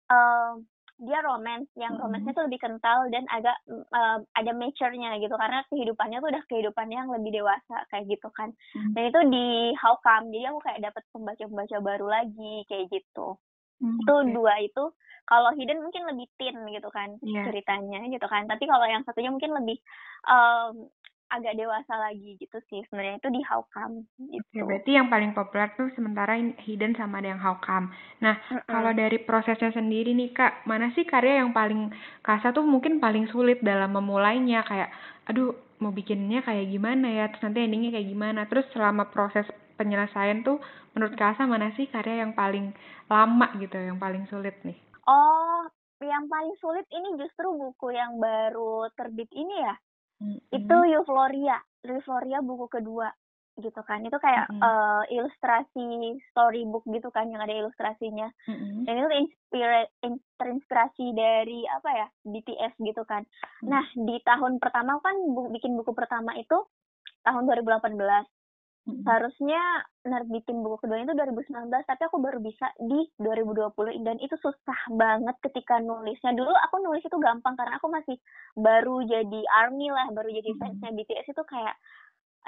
uh, 0.09 0.57
dia 1.01 1.17
romance, 1.25 1.69
yang 1.77 1.97
hmm. 1.97 2.01
romance-nya 2.05 2.33
tuh 2.37 2.45
lebih 2.45 2.61
kental 2.61 3.09
dan 3.09 3.25
agak 3.33 3.57
uh, 3.69 4.21
ada 4.37 4.51
mature-nya 4.53 5.17
gitu 5.17 5.33
karena 5.33 5.65
kehidupannya 5.73 6.21
tuh 6.21 6.29
udah 6.29 6.43
kehidupan 6.45 6.87
yang 6.93 7.09
lebih 7.09 7.41
dewasa 7.41 7.77
kayak 7.89 8.05
gitu 8.05 8.29
kan. 8.37 8.53
Hmm. 8.77 8.93
Dan 8.93 9.03
itu 9.09 9.19
di 9.33 9.47
How 9.81 9.97
Come, 10.01 10.29
jadi 10.29 10.53
aku 10.53 10.59
kayak 10.61 10.81
dapat 10.85 11.03
pembaca-pembaca 11.09 11.77
baru 11.81 12.07
lagi 12.09 12.53
kayak 12.69 12.93
gitu. 12.93 13.37
Hmm, 13.81 13.97
itu 13.97 14.13
okay. 14.13 14.31
dua 14.37 14.53
itu 14.61 14.83
kalau 15.25 15.49
hidden 15.57 15.81
mungkin 15.81 16.05
lebih 16.05 16.27
teen 16.37 16.57
gitu 16.69 16.89
kan 16.93 17.17
yeah. 17.25 17.49
ceritanya 17.49 18.05
gitu 18.13 18.27
kan 18.29 18.45
tapi 18.45 18.69
kalau 18.69 18.85
yang 18.85 19.01
satunya 19.01 19.33
mungkin 19.33 19.57
lebih 19.57 19.81
um, 20.29 20.85
agak 21.31 21.55
dewasa 21.55 21.95
lagi 21.95 22.35
gitu 22.35 22.59
sih 22.67 22.83
sebenarnya 22.91 23.23
itu 23.23 23.31
di 23.31 23.41
How 23.47 23.63
Come 23.71 24.03
gitu. 24.19 24.43
Okay, 24.51 24.63
berarti 24.67 24.91
yang 24.99 25.07
paling 25.07 25.31
populer 25.31 25.71
tuh 25.79 25.87
sementara 25.95 26.35
Hidden 26.35 26.99
sama 26.99 27.23
ada 27.23 27.31
yang 27.31 27.39
How 27.39 27.55
Come. 27.63 27.95
Nah, 28.19 28.35
mm 28.35 28.59
-mm. 28.59 28.67
kalau 28.67 28.91
dari 28.91 29.17
prosesnya 29.23 29.71
sendiri 29.71 30.11
nih 30.11 30.35
Kak, 30.35 30.67
mana 30.67 30.91
sih 30.91 31.07
karya 31.07 31.39
yang 31.39 31.55
paling 31.55 31.95
Kasa 32.19 32.51
tuh 32.51 32.67
mungkin 32.67 32.99
paling 32.99 33.31
sulit 33.31 33.63
dalam 33.63 33.95
memulainya 33.95 34.67
kayak 34.67 34.91
aduh 35.31 35.55
mau 35.79 35.95
bikinnya 35.95 36.43
kayak 36.43 36.67
gimana 36.69 37.07
ya, 37.09 37.25
terus 37.31 37.47
nanti 37.47 37.63
endingnya 37.63 37.95
kayak 37.95 38.11
gimana. 38.11 38.41
Terus 38.51 38.67
selama 38.75 39.07
proses 39.09 39.47
penyelesaian 39.81 40.45
tuh 40.45 40.61
menurut 40.93 41.17
Kasa 41.17 41.49
mana 41.49 41.73
sih 41.73 41.89
karya 41.89 42.21
yang 42.21 42.37
paling 42.37 42.77
lama 43.09 43.47
gitu, 43.57 43.81
yang 43.81 43.97
paling 43.97 44.29
sulit 44.29 44.53
nih? 44.61 44.77
Oh, 45.09 45.65
yang 46.05 46.29
paling 46.29 46.53
sulit 46.61 46.85
ini 46.93 47.17
justru 47.17 47.49
buku 47.49 47.93
yang 47.93 48.21
baru 48.21 48.89
terbit 48.93 49.29
ini 49.33 49.55
ya. 49.61 49.75
Mm-hmm. 50.21 50.57
Itu 50.61 50.77
Euphoria. 50.85 51.57
Euphoria 51.81 52.39
buku 52.45 52.69
kedua 52.69 53.09
gitu 53.57 53.81
kan. 53.85 54.01
Itu 54.05 54.17
kayak 54.17 54.49
mm-hmm. 54.49 54.61
uh, 54.61 55.03
ilustrasi 55.09 56.17
storybook 56.31 56.85
gitu 56.89 57.09
kan 57.13 57.29
yang 57.29 57.41
ada 57.41 57.53
ilustrasinya. 57.53 58.29
Mm-hmm. 58.49 58.85
Dan 58.85 58.93
itu 58.97 59.09
inspira 59.25 59.81
terinspirasi 60.37 61.05
dari 61.13 61.65
apa 61.69 61.89
ya? 61.89 62.07
BTS 62.25 62.73
gitu 62.81 63.01
kan. 63.05 63.25
Mm-hmm. 63.25 63.69
Nah, 63.69 63.85
di 63.97 64.15
tahun 64.25 64.57
pertama 64.61 64.97
kan 65.01 65.15
bu 65.33 65.49
bikin 65.53 65.77
buku 65.77 65.93
pertama 65.93 66.33
itu 66.37 66.57
tahun 67.25 67.45
2018. 67.45 67.97
Hmm. 68.81 69.05
Harusnya 69.05 69.61
nerbitin 70.01 70.65
buku 70.65 70.81
kedua 70.81 71.05
itu 71.05 71.13
2019, 71.13 71.69
tapi 71.85 72.01
aku 72.01 72.17
baru 72.17 72.41
bisa 72.41 72.65
di 72.81 73.05
2020 73.21 74.01
dan 74.01 74.17
itu 74.17 74.33
susah 74.41 74.79
banget 74.89 75.37
ketika 75.45 75.77
nulisnya. 75.77 76.33
Dulu 76.33 76.49
aku 76.49 76.81
nulis 76.81 77.05
itu 77.05 77.13
gampang 77.21 77.53
karena 77.53 77.77
aku 77.77 77.93
masih 77.93 78.17
baru 78.57 79.05
jadi 79.05 79.41
army 79.61 79.93
lah, 79.93 80.09
baru 80.09 80.33
jadi 80.33 80.49
fansnya 80.57 80.97
BTS 80.97 81.29
itu 81.29 81.43
kayak, 81.45 81.77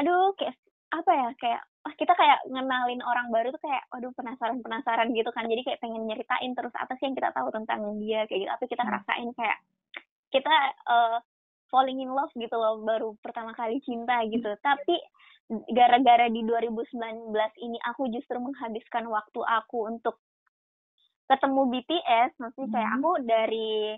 aduh 0.02 0.34
kayak 0.34 0.58
apa 0.94 1.10
ya 1.10 1.28
kayak 1.42 1.62
oh, 1.90 1.94
kita 1.98 2.14
kayak 2.14 2.40
ngenalin 2.50 3.02
orang 3.02 3.28
baru 3.34 3.50
tuh 3.54 3.62
kayak 3.62 3.86
aduh 3.94 4.10
penasaran 4.18 4.58
penasaran 4.66 5.14
gitu 5.14 5.30
kan. 5.30 5.46
Jadi 5.46 5.62
kayak 5.70 5.82
pengen 5.86 6.10
nyeritain 6.10 6.54
terus 6.58 6.74
apa 6.74 6.98
sih 6.98 7.06
yang 7.10 7.18
kita 7.18 7.30
tahu 7.30 7.54
tentang 7.54 7.82
dia 8.02 8.26
kayak 8.26 8.42
gitu. 8.42 8.52
Apa 8.58 8.64
kita 8.66 8.82
ngerasain 8.82 9.30
kayak 9.38 9.58
kita 10.34 10.56
uh, 10.90 11.22
falling 11.74 12.06
in 12.06 12.14
love 12.14 12.30
gitu 12.38 12.54
loh 12.54 12.86
baru 12.86 13.18
pertama 13.26 13.58
kali 13.58 13.82
cinta 13.82 14.22
gitu 14.30 14.54
tapi 14.62 15.02
gara-gara 15.74 16.30
di 16.30 16.46
2019 16.46 17.34
ini 17.66 17.78
aku 17.90 18.08
justru 18.14 18.38
menghabiskan 18.38 19.10
waktu 19.10 19.42
aku 19.42 19.90
untuk 19.90 20.22
ketemu 21.26 21.62
BTS 21.74 22.38
maksudnya 22.38 22.70
kayak 22.70 22.90
hmm. 22.94 22.98
aku 23.02 23.12
dari 23.26 23.98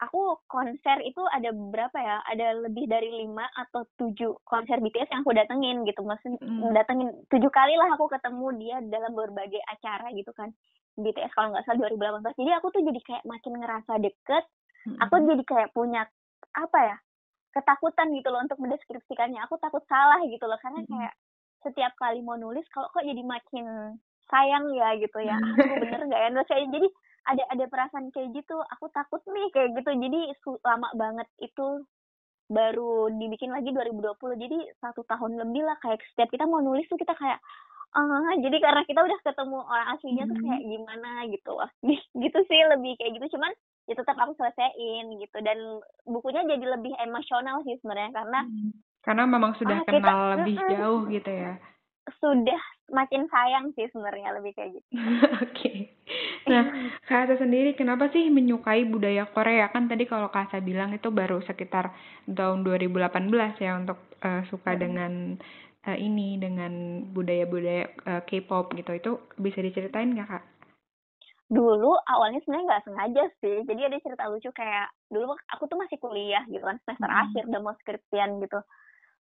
aku 0.00 0.40
konser 0.48 1.04
itu 1.04 1.20
ada 1.28 1.52
berapa 1.52 1.94
ya? 2.00 2.24
Ada 2.32 2.64
lebih 2.66 2.88
dari 2.88 3.12
lima 3.24 3.44
atau 3.52 3.84
tujuh 4.00 4.40
konser 4.48 4.80
BTS 4.80 5.12
yang 5.12 5.22
aku 5.22 5.36
datengin 5.36 5.84
gitu. 5.84 6.00
Maksudnya 6.02 6.40
mm. 6.40 6.72
datengin 6.72 7.12
tujuh 7.28 7.52
kali 7.52 7.76
lah 7.76 7.92
aku 7.94 8.08
ketemu 8.08 8.46
dia 8.56 8.76
dalam 8.88 9.12
berbagai 9.12 9.60
acara 9.68 10.08
gitu 10.16 10.32
kan. 10.32 10.50
BTS 10.96 11.32
kalau 11.36 11.52
nggak 11.52 11.64
salah 11.68 11.86
2018. 11.92 12.40
Jadi 12.40 12.50
aku 12.56 12.66
tuh 12.72 12.82
jadi 12.82 13.00
kayak 13.04 13.24
makin 13.28 13.52
ngerasa 13.60 13.92
deket. 14.00 14.44
Mm. 14.88 14.96
Aku 15.04 15.14
jadi 15.20 15.44
kayak 15.44 15.70
punya 15.76 16.02
apa 16.56 16.80
ya? 16.80 16.98
ketakutan 17.50 18.14
gitu 18.14 18.30
loh 18.30 18.46
untuk 18.46 18.62
mendeskripsikannya. 18.62 19.42
Aku 19.50 19.58
takut 19.58 19.82
salah 19.90 20.22
gitu 20.22 20.46
loh 20.46 20.54
karena 20.62 20.86
kayak 20.86 21.14
setiap 21.66 21.92
kali 21.98 22.22
mau 22.22 22.38
nulis 22.38 22.62
kalau 22.70 22.86
kok 22.94 23.02
jadi 23.02 23.26
makin 23.26 23.98
sayang 24.30 24.70
ya 24.70 24.94
gitu 25.02 25.18
ya. 25.18 25.34
Aku 25.34 25.74
bener 25.82 25.98
nggak 26.06 26.22
ya? 26.22 26.30
Saya 26.46 26.62
jadi 26.70 26.86
ada 27.28 27.44
ada 27.52 27.64
perasaan 27.68 28.08
kayak 28.14 28.32
gitu 28.32 28.56
aku 28.72 28.88
takut 28.96 29.20
nih 29.28 29.52
kayak 29.52 29.76
gitu 29.76 29.90
jadi 29.92 30.20
lama 30.64 30.88
banget 30.96 31.28
itu 31.44 31.84
baru 32.50 33.12
dibikin 33.14 33.52
lagi 33.52 33.70
2020 33.70 34.16
jadi 34.40 34.58
satu 34.82 35.06
tahun 35.06 35.38
lebih 35.38 35.62
lah 35.62 35.76
kayak 35.84 36.02
setiap 36.14 36.32
kita 36.32 36.48
mau 36.48 36.58
nulis 36.64 36.88
tuh 36.88 36.98
kita 36.98 37.14
kayak 37.14 37.38
ah 37.90 38.34
jadi 38.38 38.56
karena 38.62 38.82
kita 38.86 39.02
udah 39.02 39.18
ketemu 39.26 39.58
orang 39.66 39.88
aslinya 39.98 40.24
tuh 40.30 40.38
kayak 40.38 40.62
hmm. 40.62 40.70
gimana 40.70 41.10
gitu 41.30 41.52
lah 41.58 41.70
gitu 42.22 42.38
sih 42.46 42.60
lebih 42.70 42.92
kayak 42.98 43.12
gitu 43.18 43.38
cuman 43.38 43.52
ya 43.90 43.94
tetap 43.98 44.14
aku 44.14 44.38
selesaiin 44.38 45.18
gitu 45.18 45.38
dan 45.42 45.58
bukunya 46.06 46.46
jadi 46.46 46.78
lebih 46.78 46.94
emosional 47.02 47.66
sih 47.66 47.74
sebenarnya 47.82 48.14
karena 48.14 48.40
hmm. 48.46 48.70
karena 49.02 49.24
memang 49.26 49.52
sudah 49.58 49.82
ah, 49.82 49.86
kenal 49.86 49.98
kita, 49.98 50.30
lebih 50.38 50.56
jauh 50.70 51.02
gitu 51.10 51.30
ya 51.34 51.58
sudah 52.18 52.60
makin 52.90 53.30
sayang 53.30 53.70
sih 53.78 53.86
sebenarnya 53.94 54.34
lebih 54.34 54.52
kayak 54.58 54.70
gitu. 54.74 54.88
Oke. 54.98 55.46
okay. 55.46 55.76
Nah, 56.50 56.66
Kak 57.08 57.38
sendiri 57.38 57.78
kenapa 57.78 58.10
sih 58.10 58.26
menyukai 58.32 58.82
budaya 58.88 59.30
Korea? 59.30 59.70
Kan 59.70 59.86
tadi 59.86 60.10
kalau 60.10 60.32
Kak 60.32 60.50
bilang 60.66 60.90
itu 60.90 61.14
baru 61.14 61.38
sekitar 61.46 61.94
tahun 62.26 62.66
2018 62.66 63.30
ya 63.62 63.78
untuk 63.78 63.98
uh, 64.26 64.42
suka 64.50 64.74
hmm. 64.74 64.80
dengan 64.80 65.12
uh, 65.86 65.98
ini 65.98 66.40
dengan 66.42 67.04
budaya-budaya 67.14 67.84
uh, 68.08 68.22
K-pop 68.26 68.74
gitu. 68.74 68.90
Itu 68.96 69.10
bisa 69.38 69.62
diceritain 69.62 70.10
nggak 70.10 70.28
Kak? 70.28 70.44
Dulu 71.50 71.92
awalnya 72.06 72.38
sebenarnya 72.46 72.66
nggak 72.70 72.84
sengaja 72.86 73.24
sih. 73.42 73.56
Jadi 73.66 73.80
ada 73.90 73.98
cerita 73.98 74.24
lucu 74.30 74.50
kayak 74.54 74.88
dulu 75.10 75.34
aku 75.50 75.66
tuh 75.66 75.78
masih 75.78 75.98
kuliah 75.98 76.46
gitu 76.46 76.62
kan 76.62 76.78
semester 76.86 77.10
hmm. 77.10 77.22
akhir 77.26 77.42
udah 77.50 77.60
mau 77.60 77.74
skripsian 77.82 78.38
gitu 78.40 78.62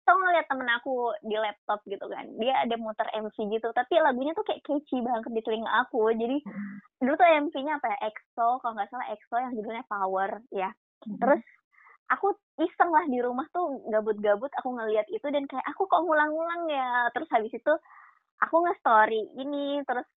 tau 0.09 0.17
ngeliat 0.17 0.49
temen 0.49 0.65
aku 0.73 1.13
di 1.21 1.37
laptop 1.37 1.85
gitu 1.85 2.09
kan 2.09 2.25
dia 2.41 2.65
ada 2.65 2.81
muter 2.81 3.05
MC 3.13 3.45
gitu 3.53 3.69
tapi 3.77 4.01
lagunya 4.01 4.33
tuh 4.33 4.41
kayak 4.41 4.65
catchy 4.65 5.05
banget 5.05 5.29
di 5.29 5.45
telinga 5.45 5.69
aku 5.85 6.09
jadi 6.17 6.41
hmm. 6.41 7.05
dulu 7.05 7.13
tuh 7.13 7.29
MC-nya 7.29 7.77
apa 7.77 7.93
ya 7.93 8.09
EXO 8.09 8.49
kalau 8.65 8.73
nggak 8.73 8.89
salah 8.89 9.07
EXO 9.13 9.37
yang 9.37 9.53
judulnya 9.53 9.85
Power 9.85 10.31
ya 10.49 10.73
hmm. 11.05 11.21
terus 11.21 11.45
aku 12.09 12.33
iseng 12.57 12.89
lah 12.89 13.05
di 13.05 13.21
rumah 13.21 13.45
tuh 13.53 13.85
gabut-gabut 13.93 14.49
aku 14.57 14.81
ngeliat 14.81 15.05
itu 15.13 15.29
dan 15.29 15.45
kayak 15.45 15.67
aku 15.77 15.85
kok 15.85 16.01
ngulang-ngulang 16.01 16.65
ya 16.73 17.13
terus 17.13 17.29
habis 17.29 17.53
itu 17.53 17.73
aku 18.41 18.57
nge-story 18.65 19.29
ini 19.37 19.85
terus 19.85 20.09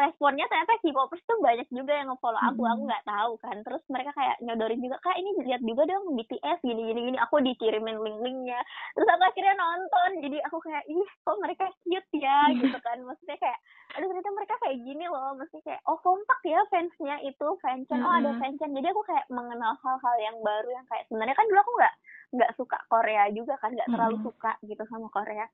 responnya 0.00 0.48
ternyata 0.48 0.80
K-popers 0.80 1.22
tuh 1.28 1.38
banyak 1.44 1.68
juga 1.68 1.92
yang 1.92 2.08
nge-follow 2.08 2.40
aku, 2.40 2.62
aku 2.64 2.82
nggak 2.88 3.04
tahu 3.04 3.32
kan. 3.44 3.56
Terus 3.60 3.82
mereka 3.92 4.10
kayak 4.16 4.36
nyodorin 4.40 4.80
juga, 4.80 4.96
kak 5.04 5.16
ini 5.20 5.30
lihat 5.44 5.60
juga 5.60 5.82
dong 5.84 6.16
BTS 6.16 6.58
gini 6.64 6.82
gini 6.90 7.00
gini. 7.12 7.18
Aku 7.20 7.38
dikirimin 7.38 8.00
link-linknya. 8.00 8.60
Terus 8.96 9.08
aku 9.08 9.22
akhirnya 9.28 9.54
nonton, 9.60 10.10
jadi 10.24 10.38
aku 10.48 10.58
kayak 10.64 10.84
ih 10.88 11.10
kok 11.22 11.38
mereka 11.38 11.64
cute 11.84 12.10
ya 12.16 12.38
gitu 12.60 12.78
kan. 12.80 12.98
Maksudnya 13.04 13.36
kayak, 13.36 13.58
aduh 13.94 14.06
ternyata 14.08 14.30
mereka 14.32 14.54
kayak 14.64 14.78
gini 14.80 15.04
loh. 15.06 15.30
Maksudnya 15.36 15.64
kayak 15.68 15.82
oh 15.84 15.98
kompak 16.00 16.40
ya 16.48 16.60
fansnya 16.72 17.16
itu 17.22 17.46
fanchan, 17.60 18.00
oh 18.00 18.14
ada 18.16 18.30
fanchan. 18.40 18.70
Jadi 18.72 18.86
aku 18.88 19.02
kayak 19.04 19.28
mengenal 19.28 19.76
hal-hal 19.84 20.16
yang 20.18 20.36
baru 20.40 20.68
yang 20.72 20.86
kayak 20.88 21.04
sebenarnya 21.06 21.36
kan 21.36 21.46
dulu 21.46 21.60
aku 21.60 21.72
nggak 21.76 21.94
nggak 22.30 22.50
suka 22.56 22.78
Korea 22.88 23.24
juga 23.30 23.54
kan, 23.60 23.74
nggak 23.76 23.90
terlalu 23.92 24.16
suka 24.24 24.52
gitu 24.64 24.82
sama 24.88 25.06
Korea 25.12 25.44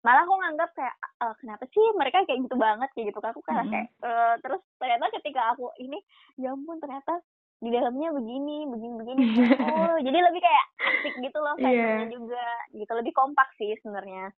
malah 0.00 0.24
aku 0.24 0.32
nganggap 0.32 0.70
kayak 0.72 0.96
e, 1.20 1.26
kenapa 1.44 1.64
sih 1.68 1.86
mereka 1.92 2.24
kayak 2.24 2.40
gitu 2.48 2.56
banget 2.56 2.88
kayak 2.96 3.12
gitu 3.12 3.20
aku 3.20 3.40
kayak, 3.44 3.68
mm 3.68 3.68
-hmm. 3.68 3.72
kayak 3.76 3.88
uh, 4.00 4.34
terus 4.40 4.62
ternyata 4.80 5.04
ketika 5.20 5.40
aku 5.52 5.68
ini 5.76 5.98
ya 6.40 6.56
ampun 6.56 6.80
ternyata 6.80 7.20
di 7.60 7.68
dalamnya 7.68 8.08
begini 8.16 8.64
begini 8.64 8.94
begini 8.96 9.24
oh 9.60 9.96
jadi 10.00 10.18
lebih 10.24 10.40
kayak 10.40 10.66
asik 10.80 11.14
gitu 11.20 11.38
loh 11.44 11.52
yeah. 11.60 12.08
juga 12.08 12.46
gitu 12.72 12.92
lebih 12.96 13.12
kompak 13.12 13.48
sih 13.60 13.76
sebenarnya 13.84 14.32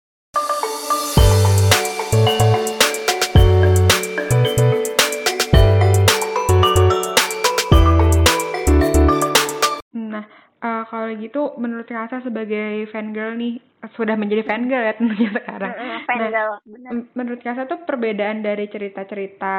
Nah, 9.92 10.26
uh, 10.60 10.82
kalau 10.90 11.14
gitu 11.16 11.54
menurut 11.56 11.86
Kasa 11.86 12.20
sebagai 12.20 12.90
fan 12.90 13.14
girl 13.14 13.38
nih 13.38 13.71
sudah 13.98 14.14
menjadi 14.14 14.46
fan 14.46 14.70
girl 14.70 14.86
ya 14.86 14.94
tentunya 14.94 15.30
sekarang. 15.38 15.72
Nah, 15.74 16.92
menurut 17.18 17.40
Kasa 17.42 17.66
tuh 17.66 17.82
perbedaan 17.82 18.40
dari 18.40 18.70
cerita-cerita 18.70 19.54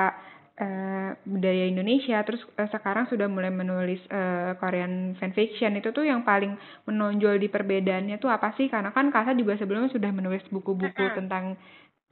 uh, 0.60 1.12
budaya 1.28 1.68
Indonesia 1.68 2.24
terus 2.24 2.40
uh, 2.56 2.70
sekarang 2.72 3.12
sudah 3.12 3.28
mulai 3.28 3.52
menulis 3.52 4.00
uh, 4.08 4.56
Korean 4.58 5.20
fanfiction 5.20 5.76
itu 5.76 5.92
tuh 5.92 6.08
yang 6.08 6.24
paling 6.24 6.56
menonjol 6.88 7.36
di 7.36 7.52
perbedaannya 7.52 8.18
tuh 8.24 8.32
apa 8.32 8.56
sih? 8.56 8.72
Karena 8.72 8.96
kan 8.96 9.12
Kasa 9.12 9.36
juga 9.36 9.60
sebelumnya 9.60 9.92
sudah 9.92 10.12
menulis 10.16 10.44
buku-buku 10.48 11.04
-uh. 11.04 11.16
tentang 11.20 11.60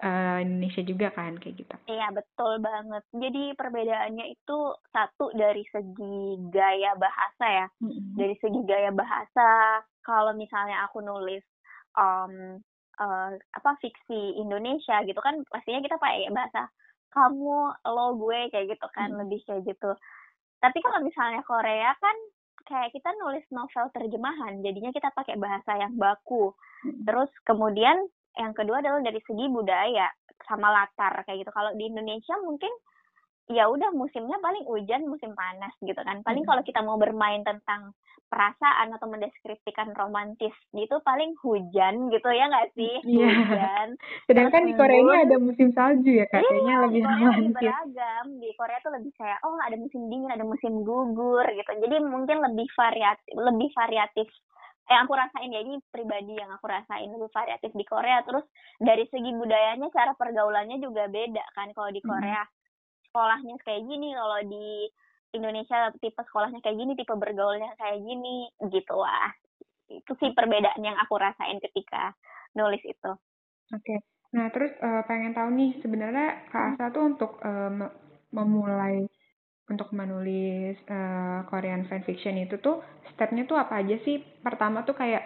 uh, 0.02 0.38
Indonesia 0.42 0.82
juga 0.84 1.08
kan 1.14 1.38
kayak 1.38 1.56
gitu. 1.64 1.76
Iya 1.88 2.12
betul 2.12 2.60
banget. 2.60 3.04
Jadi 3.14 3.44
perbedaannya 3.56 4.26
itu 4.34 4.58
satu 4.92 5.32
dari 5.38 5.64
segi 5.70 6.42
gaya 6.50 6.98
bahasa 6.98 7.46
ya. 7.46 7.68
Mm-hmm. 7.80 8.18
Dari 8.18 8.36
segi 8.42 8.62
gaya 8.66 8.92
bahasa, 8.92 9.82
kalau 10.02 10.34
misalnya 10.36 10.84
aku 10.90 11.00
nulis 11.00 11.46
um, 11.98 12.60
uh, 13.00 13.32
apa 13.36 13.72
fiksi 13.80 14.38
Indonesia 14.38 15.02
gitu 15.08 15.18
kan, 15.20 15.42
pastinya 15.48 15.82
kita 15.84 15.98
pakai 15.98 16.30
bahasa 16.32 16.70
kamu, 17.12 17.76
lo, 17.92 18.06
gue 18.16 18.48
kayak 18.56 18.72
gitu 18.72 18.88
kan, 18.96 19.12
mm-hmm. 19.12 19.22
lebih 19.28 19.40
kayak 19.44 19.62
gitu. 19.68 19.92
Tapi 20.62 20.78
kalau 20.80 21.00
misalnya 21.04 21.42
Korea 21.44 21.92
kan 22.00 22.18
kayak 22.64 22.94
kita 22.96 23.10
nulis 23.20 23.44
novel 23.52 23.92
terjemahan, 23.92 24.64
jadinya 24.64 24.94
kita 24.96 25.12
pakai 25.12 25.36
bahasa 25.36 25.76
yang 25.76 25.98
baku. 26.00 26.56
Terus 27.04 27.30
kemudian 27.44 27.98
yang 28.40 28.56
kedua 28.56 28.80
adalah 28.80 29.04
dari 29.04 29.20
segi 29.28 29.46
budaya 29.52 30.08
sama 30.48 30.72
latar 30.72 31.22
kayak 31.28 31.44
gitu 31.46 31.52
kalau 31.52 31.76
di 31.76 31.86
Indonesia 31.92 32.36
mungkin 32.42 32.72
ya 33.52 33.68
udah 33.68 33.92
musimnya 33.92 34.40
paling 34.40 34.64
hujan 34.66 35.06
musim 35.06 35.36
panas 35.36 35.76
gitu 35.84 36.00
kan. 36.00 36.24
Paling 36.24 36.44
hmm. 36.44 36.50
kalau 36.50 36.62
kita 36.64 36.80
mau 36.82 36.96
bermain 36.96 37.44
tentang 37.44 37.92
perasaan 38.32 38.96
atau 38.96 39.12
mendeskripsikan 39.12 39.92
romantis 39.92 40.56
gitu 40.72 41.04
paling 41.04 41.36
hujan 41.44 42.08
gitu 42.08 42.30
ya 42.32 42.48
nggak 42.48 42.72
sih? 42.80 42.96
Yeah. 43.04 43.36
hujan. 43.44 43.88
Sedangkan 44.32 44.64
di 44.72 44.74
Korea 44.80 45.00
ini 45.04 45.16
ada 45.28 45.36
musim 45.36 45.76
salju 45.76 46.16
ya 46.16 46.26
kayaknya 46.32 46.64
iya, 46.64 46.84
lebih 46.88 47.02
romantis. 47.04 47.56
beragam. 47.60 48.26
Di 48.40 48.50
Korea 48.56 48.80
tuh 48.80 48.94
lebih 48.96 49.12
kayak 49.20 49.40
oh 49.44 49.60
ada 49.60 49.76
musim 49.76 50.08
dingin 50.08 50.32
ada 50.32 50.48
musim 50.48 50.88
gugur 50.88 51.44
gitu. 51.52 51.72
Jadi 51.76 51.96
mungkin 52.08 52.40
lebih 52.40 52.72
variatif 52.72 53.32
lebih 53.36 53.70
variatif. 53.76 54.28
Yang 54.88 55.02
aku 55.08 55.14
rasain 55.16 55.52
ya 55.52 55.62
ini 55.64 55.76
pribadi 55.92 56.34
yang 56.36 56.52
aku 56.56 56.66
rasain 56.72 57.12
lebih 57.12 57.32
variatif 57.36 57.72
di 57.76 57.84
Korea. 57.84 58.24
Terus 58.24 58.48
dari 58.80 59.04
segi 59.12 59.32
budayanya 59.36 59.92
cara 59.92 60.16
pergaulannya 60.16 60.80
juga 60.80 61.12
beda 61.12 61.44
kan 61.52 61.68
kalau 61.76 61.92
di 61.92 62.00
Korea 62.00 62.48
sekolahnya 63.12 63.60
kayak 63.68 63.84
gini 63.84 64.16
kalau 64.16 64.40
di 64.48 64.88
Indonesia 65.36 65.92
tipe 66.00 66.24
sekolahnya 66.24 66.64
kayak 66.64 66.80
gini 66.80 66.96
tipe 66.96 67.12
bergaulnya 67.12 67.76
kayak 67.76 68.00
gini 68.00 68.48
gitu 68.72 68.96
lah 68.96 69.36
itu 69.92 70.12
sih 70.24 70.32
perbedaan 70.32 70.80
yang 70.80 70.96
aku 71.04 71.20
rasain 71.20 71.60
ketika 71.60 72.16
nulis 72.56 72.80
itu 72.88 73.12
oke 73.12 73.84
okay. 73.84 74.00
nah 74.32 74.48
terus 74.56 74.72
uh, 74.80 75.04
pengen 75.04 75.36
tahu 75.36 75.52
nih 75.52 75.76
sebenarnya 75.84 76.48
Kak 76.48 76.80
Asa 76.80 76.96
tuh 76.96 77.04
untuk 77.12 77.36
uh, 77.44 77.92
memulai 78.32 79.04
untuk 79.72 79.96
menulis 79.96 80.76
uh, 80.92 81.48
Korean 81.48 81.88
fanfiction 81.88 82.36
itu 82.36 82.60
tuh 82.60 82.84
stepnya 83.16 83.48
tuh 83.48 83.56
apa 83.56 83.80
aja 83.80 83.96
sih? 84.04 84.20
Pertama 84.44 84.84
tuh 84.84 85.00
kayak 85.00 85.24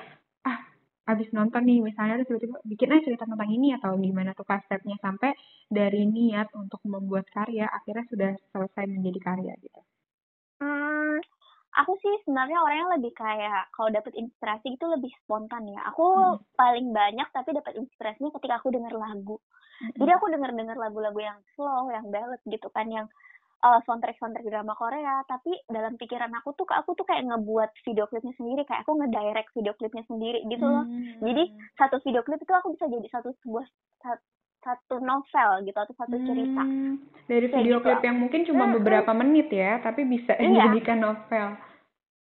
abis 1.05 1.29
nonton 1.37 1.61
nih 1.61 1.85
misalnya 1.85 2.21
terus 2.21 2.33
tiba-tiba 2.33 2.57
bikin 2.65 2.89
aja 2.89 3.03
cerita 3.05 3.23
tentang 3.29 3.51
ini 3.53 3.77
atau 3.77 3.93
gimana 3.93 4.33
tuh 4.33 4.41
pas 4.41 4.61
stepnya 4.65 4.97
sampai 4.97 5.37
dari 5.69 6.01
niat 6.09 6.49
untuk 6.57 6.81
membuat 6.81 7.29
karya 7.29 7.69
akhirnya 7.69 8.05
sudah 8.09 8.31
selesai 8.49 8.89
menjadi 8.89 9.19
karya 9.21 9.53
gitu. 9.61 9.81
Hmm, 10.57 11.21
aku 11.77 11.93
sih 12.01 12.15
sebenarnya 12.25 12.57
orangnya 12.57 12.87
lebih 12.97 13.13
kayak 13.13 13.69
kalau 13.69 13.93
dapet 13.93 14.17
inspirasi 14.17 14.73
itu 14.73 14.85
lebih 14.89 15.13
spontan 15.21 15.69
ya. 15.69 15.85
Aku 15.93 16.05
hmm. 16.09 16.57
paling 16.57 16.89
banyak 16.89 17.27
tapi 17.29 17.53
dapat 17.53 17.77
inspirasinya 17.77 18.33
ketika 18.41 18.57
aku 18.57 18.73
denger 18.73 18.97
lagu. 18.97 19.37
Hmm. 19.83 19.93
Jadi 20.01 20.11
aku 20.15 20.25
denger-denger 20.33 20.77
lagu-lagu 20.79 21.19
yang 21.21 21.37
slow, 21.53 21.93
yang 21.93 22.09
ballad 22.09 22.41
gitu 22.49 22.65
kan 22.73 22.89
yang 22.89 23.05
uh, 23.63 23.79
soundtrack 23.87 24.17
soundtrack 24.19 24.47
drama 24.49 24.73
Korea 24.75 25.23
tapi 25.29 25.55
dalam 25.69 25.95
pikiran 25.95 26.31
aku 26.41 26.57
tuh 26.57 26.67
aku 26.73 26.97
tuh 26.97 27.05
kayak 27.07 27.29
ngebuat 27.29 27.71
video 27.87 28.05
klipnya 28.11 28.33
sendiri 28.35 28.61
kayak 28.67 28.83
aku 28.83 28.97
ngedirect 28.99 29.51
video 29.55 29.73
klipnya 29.77 30.03
sendiri 30.09 30.39
gitu 30.49 30.65
loh 30.65 30.83
hmm. 30.83 31.23
jadi 31.23 31.43
satu 31.79 32.01
video 32.03 32.21
klip 32.25 32.41
itu 32.41 32.53
aku 32.53 32.75
bisa 32.75 32.85
jadi 32.91 33.07
satu 33.13 33.29
sebuah 33.45 33.65
satu 34.65 34.97
novel 34.97 35.49
gitu 35.61 35.77
atau 35.77 35.93
satu 35.93 36.17
cerita 36.25 36.63
hmm. 36.65 36.95
dari 37.29 37.47
video 37.53 37.77
gitu. 37.79 37.85
klip 37.85 38.01
yang 38.01 38.17
mungkin 38.17 38.41
cuma 38.49 38.65
hmm. 38.65 38.73
beberapa 38.81 39.11
menit 39.13 39.47
ya 39.53 39.77
tapi 39.85 40.09
bisa 40.09 40.33
iya. 40.41 40.41
dijadikan 40.41 41.05
novel 41.05 41.47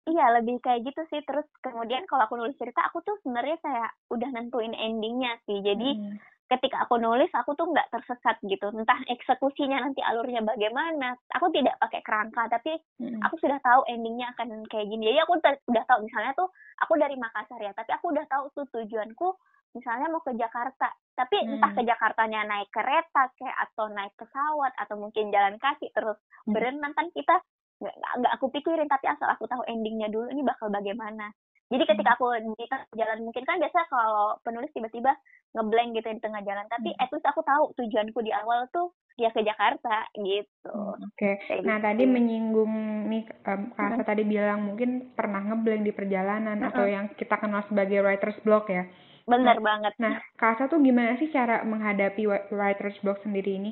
iya 0.05 0.25
lebih 0.37 0.61
kayak 0.61 0.85
gitu 0.85 1.01
sih 1.09 1.21
terus 1.25 1.49
kemudian 1.65 2.05
kalau 2.05 2.29
aku 2.29 2.37
nulis 2.37 2.53
cerita 2.61 2.85
aku 2.85 3.01
tuh 3.01 3.17
sebenarnya 3.25 3.57
kayak 3.65 3.91
udah 4.13 4.29
nentuin 4.29 4.77
endingnya 4.77 5.33
sih 5.49 5.57
jadi 5.65 5.89
hmm. 5.97 6.34
Ketika 6.45 6.85
aku 6.85 7.01
nulis 7.01 7.29
aku 7.33 7.57
tuh 7.57 7.65
nggak 7.65 7.89
tersesat 7.89 8.37
gitu 8.45 8.69
entah 8.69 9.01
eksekusinya 9.09 9.81
nanti 9.81 10.05
alurnya 10.05 10.45
bagaimana 10.45 11.17
aku 11.33 11.49
tidak 11.49 11.73
pakai 11.81 12.05
kerangka 12.05 12.45
tapi 12.53 12.77
hmm. 13.01 13.17
aku 13.25 13.41
sudah 13.41 13.57
tahu 13.65 13.81
endingnya 13.89 14.29
akan 14.37 14.61
kayak 14.69 14.85
gini 14.85 15.09
jadi 15.09 15.25
aku 15.25 15.41
udah 15.41 15.83
tahu 15.89 16.05
misalnya 16.05 16.37
tuh 16.37 16.49
aku 16.85 16.93
dari 17.01 17.17
Makassar 17.17 17.57
ya 17.57 17.73
tapi 17.73 17.97
aku 17.97 18.13
udah 18.13 18.25
tahu 18.29 18.45
tuh 18.53 18.65
tujuanku 18.69 19.33
misalnya 19.73 20.07
mau 20.13 20.21
ke 20.21 20.37
Jakarta 20.37 20.93
tapi 21.17 21.37
hmm. 21.41 21.57
entah 21.57 21.71
ke 21.73 21.81
Jakartanya 21.81 22.45
naik 22.45 22.69
kereta 22.69 23.33
kayak 23.41 23.57
atau 23.65 23.89
naik 23.89 24.13
pesawat 24.13 24.73
atau 24.77 24.95
mungkin 25.01 25.33
jalan 25.33 25.57
kaki 25.57 25.89
terus 25.97 26.21
hmm. 26.45 26.53
berenang 26.53 26.93
kan 26.93 27.09
kita 27.09 27.41
nggak 27.81 28.33
aku 28.39 28.47
pikirin 28.55 28.87
tapi 28.87 29.09
asal 29.11 29.27
aku 29.27 29.49
tahu 29.51 29.65
endingnya 29.67 30.07
dulu 30.07 30.31
ini 30.31 30.47
bakal 30.47 30.71
bagaimana 30.71 31.33
jadi 31.65 31.83
ketika 31.89 32.13
hmm. 32.13 32.17
aku 32.21 32.25
di 32.37 32.65
jalan 32.93 33.19
mungkin 33.25 33.43
kan 33.43 33.57
biasa 33.57 33.79
kalau 33.89 34.37
penulis 34.45 34.69
tiba-tiba 34.69 35.17
ngeblank 35.57 35.97
gitu 35.97 36.07
di 36.13 36.21
tengah 36.21 36.43
jalan 36.45 36.65
tapi 36.69 36.93
hmm. 36.93 37.01
at 37.01 37.09
least 37.09 37.25
aku 37.25 37.41
tahu 37.41 37.63
tujuanku 37.73 38.19
di 38.21 38.29
awal 38.29 38.69
tuh 38.69 38.93
ya 39.15 39.31
ke 39.31 39.41
Jakarta 39.41 40.05
gitu. 40.19 40.75
Hmm, 40.75 40.99
Oke. 40.99 41.39
Okay. 41.39 41.63
Nah 41.63 41.79
gitu. 41.79 41.87
tadi 41.87 42.03
menyinggung 42.03 42.73
nih 43.09 43.23
um, 43.47 43.71
Kak 43.73 43.97
hmm. 43.97 44.05
tadi 44.05 44.23
bilang 44.27 44.59
mungkin 44.67 45.15
pernah 45.15 45.41
ngeblank 45.41 45.83
di 45.87 45.93
perjalanan 45.95 46.59
hmm. 46.59 46.69
atau 46.69 46.85
yang 46.85 47.05
kita 47.15 47.39
kenal 47.39 47.63
sebagai 47.65 48.03
writer's 48.03 48.37
block 48.43 48.69
ya. 48.69 48.85
Bener 49.25 49.57
nah, 49.57 49.63
banget. 49.63 49.93
Nah, 49.97 50.21
Kak 50.37 50.69
tuh 50.69 50.77
gimana 50.83 51.17
sih 51.17 51.33
cara 51.33 51.65
menghadapi 51.65 52.53
writer's 52.53 52.99
block 53.01 53.23
sendiri 53.25 53.57
ini? 53.57 53.71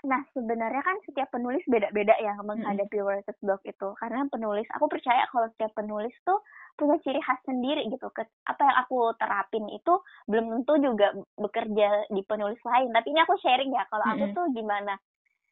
Nah, 0.00 0.24
sebenarnya 0.32 0.80
kan 0.80 0.96
setiap 1.04 1.28
penulis 1.28 1.60
beda-beda 1.68 2.16
ya 2.16 2.32
menghadapi 2.40 2.96
hmm. 3.00 3.04
writer's 3.04 3.40
block 3.44 3.60
itu. 3.68 3.88
Karena 4.00 4.24
penulis, 4.32 4.64
aku 4.72 4.88
percaya 4.88 5.28
kalau 5.28 5.48
setiap 5.52 5.72
penulis 5.76 6.14
tuh 6.24 6.40
punya 6.80 6.96
ciri 7.04 7.20
khas 7.20 7.36
sendiri 7.44 7.84
gitu. 7.92 8.08
Apa 8.48 8.60
yang 8.64 8.76
aku 8.80 9.12
terapin 9.20 9.68
itu 9.68 9.92
belum 10.24 10.64
tentu 10.64 10.72
juga 10.80 11.12
bekerja 11.36 12.08
di 12.08 12.22
penulis 12.24 12.60
lain. 12.64 12.88
Tapi 12.96 13.06
ini 13.12 13.20
aku 13.20 13.36
sharing 13.44 13.70
ya, 13.76 13.84
kalau 13.92 14.06
aku 14.08 14.24
tuh 14.32 14.46
gimana. 14.56 14.96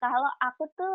Kalau 0.00 0.30
aku 0.40 0.64
tuh 0.72 0.94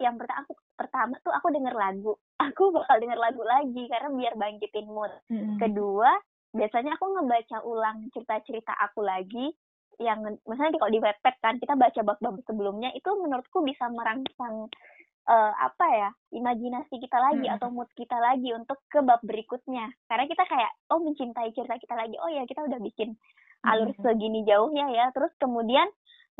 yang 0.00 0.16
pertama 0.16 0.44
aku 0.44 0.52
pertama 0.76 1.14
tuh 1.24 1.32
aku 1.32 1.48
denger 1.52 1.76
lagu. 1.76 2.12
Aku 2.50 2.72
bakal 2.72 2.96
denger 3.04 3.20
lagu 3.20 3.44
lagi 3.44 3.84
karena 3.84 4.08
biar 4.16 4.32
bangkitin 4.32 4.88
mood. 4.88 5.12
Hmm. 5.28 5.60
Kedua, 5.60 6.08
biasanya 6.56 6.96
aku 6.96 7.14
ngebaca 7.14 7.62
ulang 7.68 8.08
cerita-cerita 8.16 8.72
aku 8.80 9.04
lagi 9.04 9.52
yang 10.00 10.24
misalnya 10.48 10.80
kalau 10.80 10.92
di 10.92 11.00
webpad 11.00 11.34
kan 11.44 11.60
kita 11.60 11.76
baca 11.76 12.00
bab-bab 12.00 12.40
sebelumnya 12.48 12.88
itu 12.96 13.10
menurutku 13.20 13.60
bisa 13.60 13.84
merangsang 13.92 14.72
uh, 15.28 15.52
apa 15.60 15.86
ya 15.92 16.10
imajinasi 16.32 16.96
kita 16.96 17.20
lagi 17.20 17.44
hmm. 17.44 17.54
atau 17.60 17.68
mood 17.68 17.90
kita 17.92 18.16
lagi 18.16 18.50
untuk 18.56 18.80
ke 18.88 19.04
bab 19.04 19.20
berikutnya 19.20 19.92
karena 20.08 20.24
kita 20.24 20.44
kayak 20.48 20.72
oh 20.88 21.04
mencintai 21.04 21.52
cerita 21.52 21.76
kita 21.76 21.94
lagi 21.94 22.16
oh 22.16 22.30
ya 22.32 22.48
kita 22.48 22.64
udah 22.64 22.80
bikin 22.80 23.12
alur 23.68 23.92
hmm. 23.92 24.00
segini 24.00 24.40
jauhnya 24.48 24.88
ya 24.88 25.12
terus 25.12 25.30
kemudian 25.36 25.86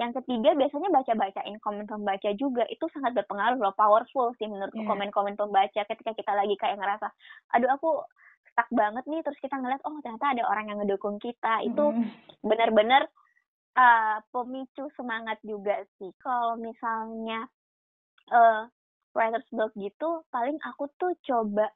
yang 0.00 0.16
ketiga 0.16 0.56
biasanya 0.56 0.88
baca-bacain 0.88 1.60
komen 1.60 1.84
pembaca 1.84 2.30
juga 2.32 2.64
itu 2.72 2.88
sangat 2.96 3.12
berpengaruh 3.12 3.60
loh 3.60 3.76
powerful 3.76 4.32
sih 4.40 4.48
menurutku 4.48 4.80
yeah. 4.80 4.88
komen-komen 4.88 5.36
pembaca 5.36 5.80
ketika 5.84 6.16
kita 6.16 6.32
lagi 6.32 6.56
kayak 6.56 6.80
ngerasa 6.80 7.12
aduh 7.52 7.68
aku 7.76 8.00
stuck 8.48 8.68
banget 8.72 9.04
nih 9.04 9.20
terus 9.20 9.36
kita 9.44 9.60
ngeliat 9.60 9.84
oh 9.84 10.00
ternyata 10.00 10.32
ada 10.32 10.42
orang 10.48 10.72
yang 10.72 10.78
ngedukung 10.80 11.20
kita 11.20 11.60
itu 11.68 11.84
mm. 11.84 12.08
benar-benar 12.40 13.12
uh, 13.80 14.16
pemicu 14.28 14.92
semangat 14.94 15.40
juga 15.40 15.80
sih 15.96 16.12
kalau 16.20 16.60
misalnya 16.60 17.49
uh, 18.28 18.68
writer's 19.16 19.49
block 19.49 19.72
gitu 19.75 20.22
paling 20.28 20.60
aku 20.68 20.87
tuh 21.00 21.16
coba 21.25 21.72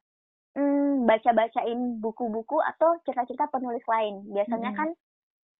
hmm, 0.53 1.09
baca-bacain 1.09 1.97
buku-buku 1.99 2.61
atau 2.61 3.01
cerita-cerita 3.03 3.49
penulis 3.49 3.83
lain 3.89 4.21
biasanya 4.29 4.71
hmm. 4.71 4.77
kan 4.77 4.89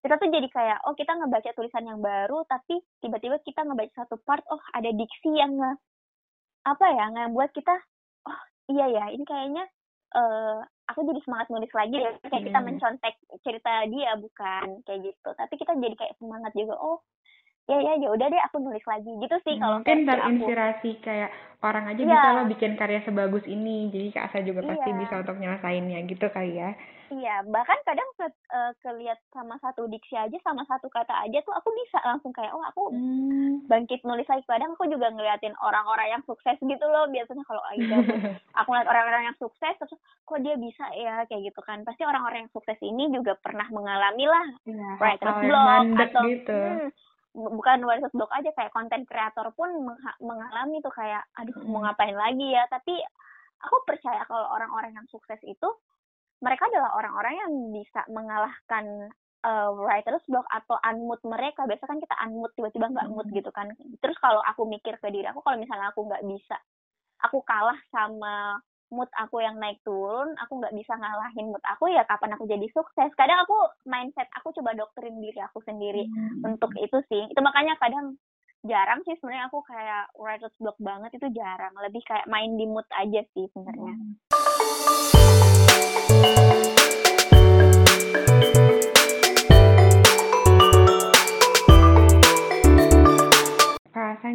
kita 0.06 0.22
tuh 0.22 0.30
jadi 0.30 0.48
kayak 0.54 0.80
oh 0.86 0.94
kita 0.94 1.18
ngebaca 1.18 1.50
tulisan 1.58 1.90
yang 1.90 1.98
baru 1.98 2.46
tapi 2.46 2.78
tiba-tiba 3.02 3.42
kita 3.42 3.66
ngebaca 3.66 4.06
satu 4.06 4.22
part 4.22 4.46
oh 4.54 4.62
ada 4.78 4.94
diksi 4.94 5.34
yang 5.34 5.58
nge 5.58 5.72
apa 6.66 6.86
ya 6.94 7.04
nggak 7.10 7.32
buat 7.34 7.50
kita 7.58 7.74
oh 8.30 8.42
iya 8.70 8.86
ya 8.94 9.06
ini 9.10 9.26
kayaknya 9.26 9.66
uh, 10.14 10.62
aku 10.90 11.00
jadi 11.10 11.20
semangat 11.26 11.48
nulis 11.50 11.72
lagi 11.74 11.98
ya. 11.98 12.12
Kayak 12.26 12.42
hmm. 12.42 12.48
kita 12.50 12.60
mencontek 12.62 13.16
cerita 13.42 13.72
dia 13.90 14.12
bukan? 14.18 14.66
Kayak 14.86 15.00
gitu. 15.14 15.30
Tapi 15.34 15.54
kita 15.58 15.72
jadi 15.78 15.96
kayak 15.98 16.16
semangat 16.22 16.52
juga. 16.54 16.76
Oh 16.78 17.02
ya 17.66 17.78
ya 17.82 17.94
ya 17.98 18.10
udah 18.14 18.28
deh 18.30 18.42
aku 18.46 18.62
nulis 18.62 18.86
lagi 18.86 19.10
gitu 19.10 19.36
sih 19.42 19.58
kalau 19.58 19.82
mungkin 19.82 20.06
terinspirasi 20.06 20.90
kayak 21.02 21.34
orang 21.66 21.90
aja 21.90 22.02
ya. 22.02 22.10
bisa 22.14 22.30
loh 22.38 22.46
bikin 22.46 22.72
karya 22.78 23.02
sebagus 23.02 23.46
ini 23.50 23.90
jadi 23.90 24.08
kak 24.14 24.26
Asa 24.30 24.46
juga 24.46 24.62
pasti 24.62 24.90
ya. 24.94 24.98
bisa 25.02 25.14
untuk 25.26 25.38
nyelesainnya 25.42 26.00
gitu 26.06 26.26
kali 26.30 26.62
ya 26.62 26.78
Iya, 27.14 27.46
bahkan 27.46 27.78
kadang 27.86 28.10
ke, 28.18 28.26
uh, 28.50 28.74
keliat 28.82 29.22
sama 29.30 29.62
satu 29.62 29.86
diksi 29.86 30.18
aja, 30.18 30.34
sama 30.42 30.66
satu 30.66 30.90
kata 30.90 31.14
aja 31.14 31.38
tuh 31.46 31.54
aku 31.54 31.70
bisa 31.86 32.02
langsung 32.02 32.34
kayak, 32.34 32.50
oh 32.50 32.66
aku 32.66 32.90
hmm. 32.90 33.70
bangkit 33.70 34.02
nulis 34.02 34.26
lagi. 34.26 34.42
Kadang 34.50 34.74
aku 34.74 34.90
juga 34.90 35.14
ngeliatin 35.14 35.54
orang-orang 35.62 36.18
yang 36.18 36.24
sukses 36.26 36.58
gitu 36.58 36.86
loh. 36.90 37.06
Biasanya 37.14 37.46
kalau 37.46 37.62
lagi 37.70 37.86
aku 38.58 38.68
ngeliat 38.74 38.90
orang-orang 38.90 39.24
yang 39.30 39.38
sukses, 39.38 39.74
terus 39.78 39.94
kok 40.26 40.42
dia 40.42 40.58
bisa 40.58 40.86
ya 40.98 41.30
kayak 41.30 41.54
gitu 41.54 41.62
kan. 41.62 41.86
Pasti 41.86 42.02
orang-orang 42.10 42.50
yang 42.50 42.54
sukses 42.58 42.80
ini 42.82 43.14
juga 43.14 43.38
pernah 43.38 43.70
mengalami 43.70 44.26
lah 44.26 44.46
ya, 44.66 44.90
writer's 44.98 45.40
block 45.46 45.86
atau 46.10 46.24
gitu. 46.26 46.58
hmm, 46.58 46.90
bukan 47.36 47.84
writer's 47.84 48.16
block 48.16 48.32
aja 48.32 48.50
kayak 48.56 48.72
konten 48.72 49.04
kreator 49.04 49.52
pun 49.54 49.68
mengalami 50.24 50.80
tuh 50.80 50.94
kayak, 50.96 51.28
aduh 51.36 51.52
hmm. 51.52 51.68
mau 51.68 51.84
ngapain 51.84 52.16
lagi 52.16 52.56
ya. 52.56 52.64
Tapi 52.72 52.96
aku 53.60 53.76
percaya 53.84 54.24
kalau 54.26 54.48
orang-orang 54.56 54.96
yang 54.96 55.08
sukses 55.12 55.40
itu 55.44 55.68
mereka 56.40 56.68
adalah 56.72 56.96
orang-orang 56.96 57.34
yang 57.36 57.54
bisa 57.76 58.02
mengalahkan 58.12 59.12
uh, 59.44 59.70
writer's 59.76 60.24
block 60.32 60.48
atau 60.48 60.80
unmood 60.88 61.20
mereka. 61.28 61.68
Biasa 61.68 61.86
kan 61.86 62.00
kita 62.00 62.16
unmood 62.24 62.52
tiba-tiba 62.56 62.92
nggak 62.92 63.10
mood 63.12 63.28
gitu 63.36 63.52
kan. 63.52 63.72
Terus 64.00 64.18
kalau 64.24 64.40
aku 64.44 64.64
mikir 64.68 64.96
ke 64.98 65.12
diri 65.12 65.28
aku, 65.28 65.44
kalau 65.44 65.60
misalnya 65.60 65.92
aku 65.92 66.08
nggak 66.08 66.24
bisa, 66.24 66.58
aku 67.24 67.44
kalah 67.44 67.78
sama 67.92 68.60
mood 68.94 69.10
aku 69.18 69.42
yang 69.42 69.58
naik 69.58 69.82
turun, 69.82 70.36
aku 70.38 70.62
nggak 70.62 70.76
bisa 70.78 70.94
ngalahin 70.94 71.50
mood 71.50 71.64
aku 71.66 71.90
ya 71.90 72.06
kapan 72.06 72.36
aku 72.38 72.46
jadi 72.46 72.68
sukses. 72.70 73.10
Kadang 73.18 73.42
aku 73.46 73.58
mindset 73.90 74.30
aku 74.38 74.54
coba 74.62 74.78
doktrin 74.78 75.18
diri 75.22 75.40
aku 75.42 75.62
sendiri 75.66 76.06
hmm. 76.06 76.46
untuk 76.46 76.72
itu 76.78 76.98
sih. 77.10 77.26
Itu 77.32 77.42
makanya 77.42 77.78
kadang 77.82 78.18
jarang 78.66 79.02
sih 79.06 79.14
sebenarnya 79.22 79.50
aku 79.50 79.62
kayak 79.66 80.10
writer's 80.18 80.56
block 80.62 80.78
banget 80.82 81.14
itu 81.18 81.28
jarang. 81.34 81.74
Lebih 81.82 82.02
kayak 82.06 82.30
main 82.30 82.54
di 82.58 82.66
mood 82.70 82.86
aja 82.94 83.22
sih 83.34 83.46
sebenarnya. 83.54 83.94
Hmm. 83.94 84.14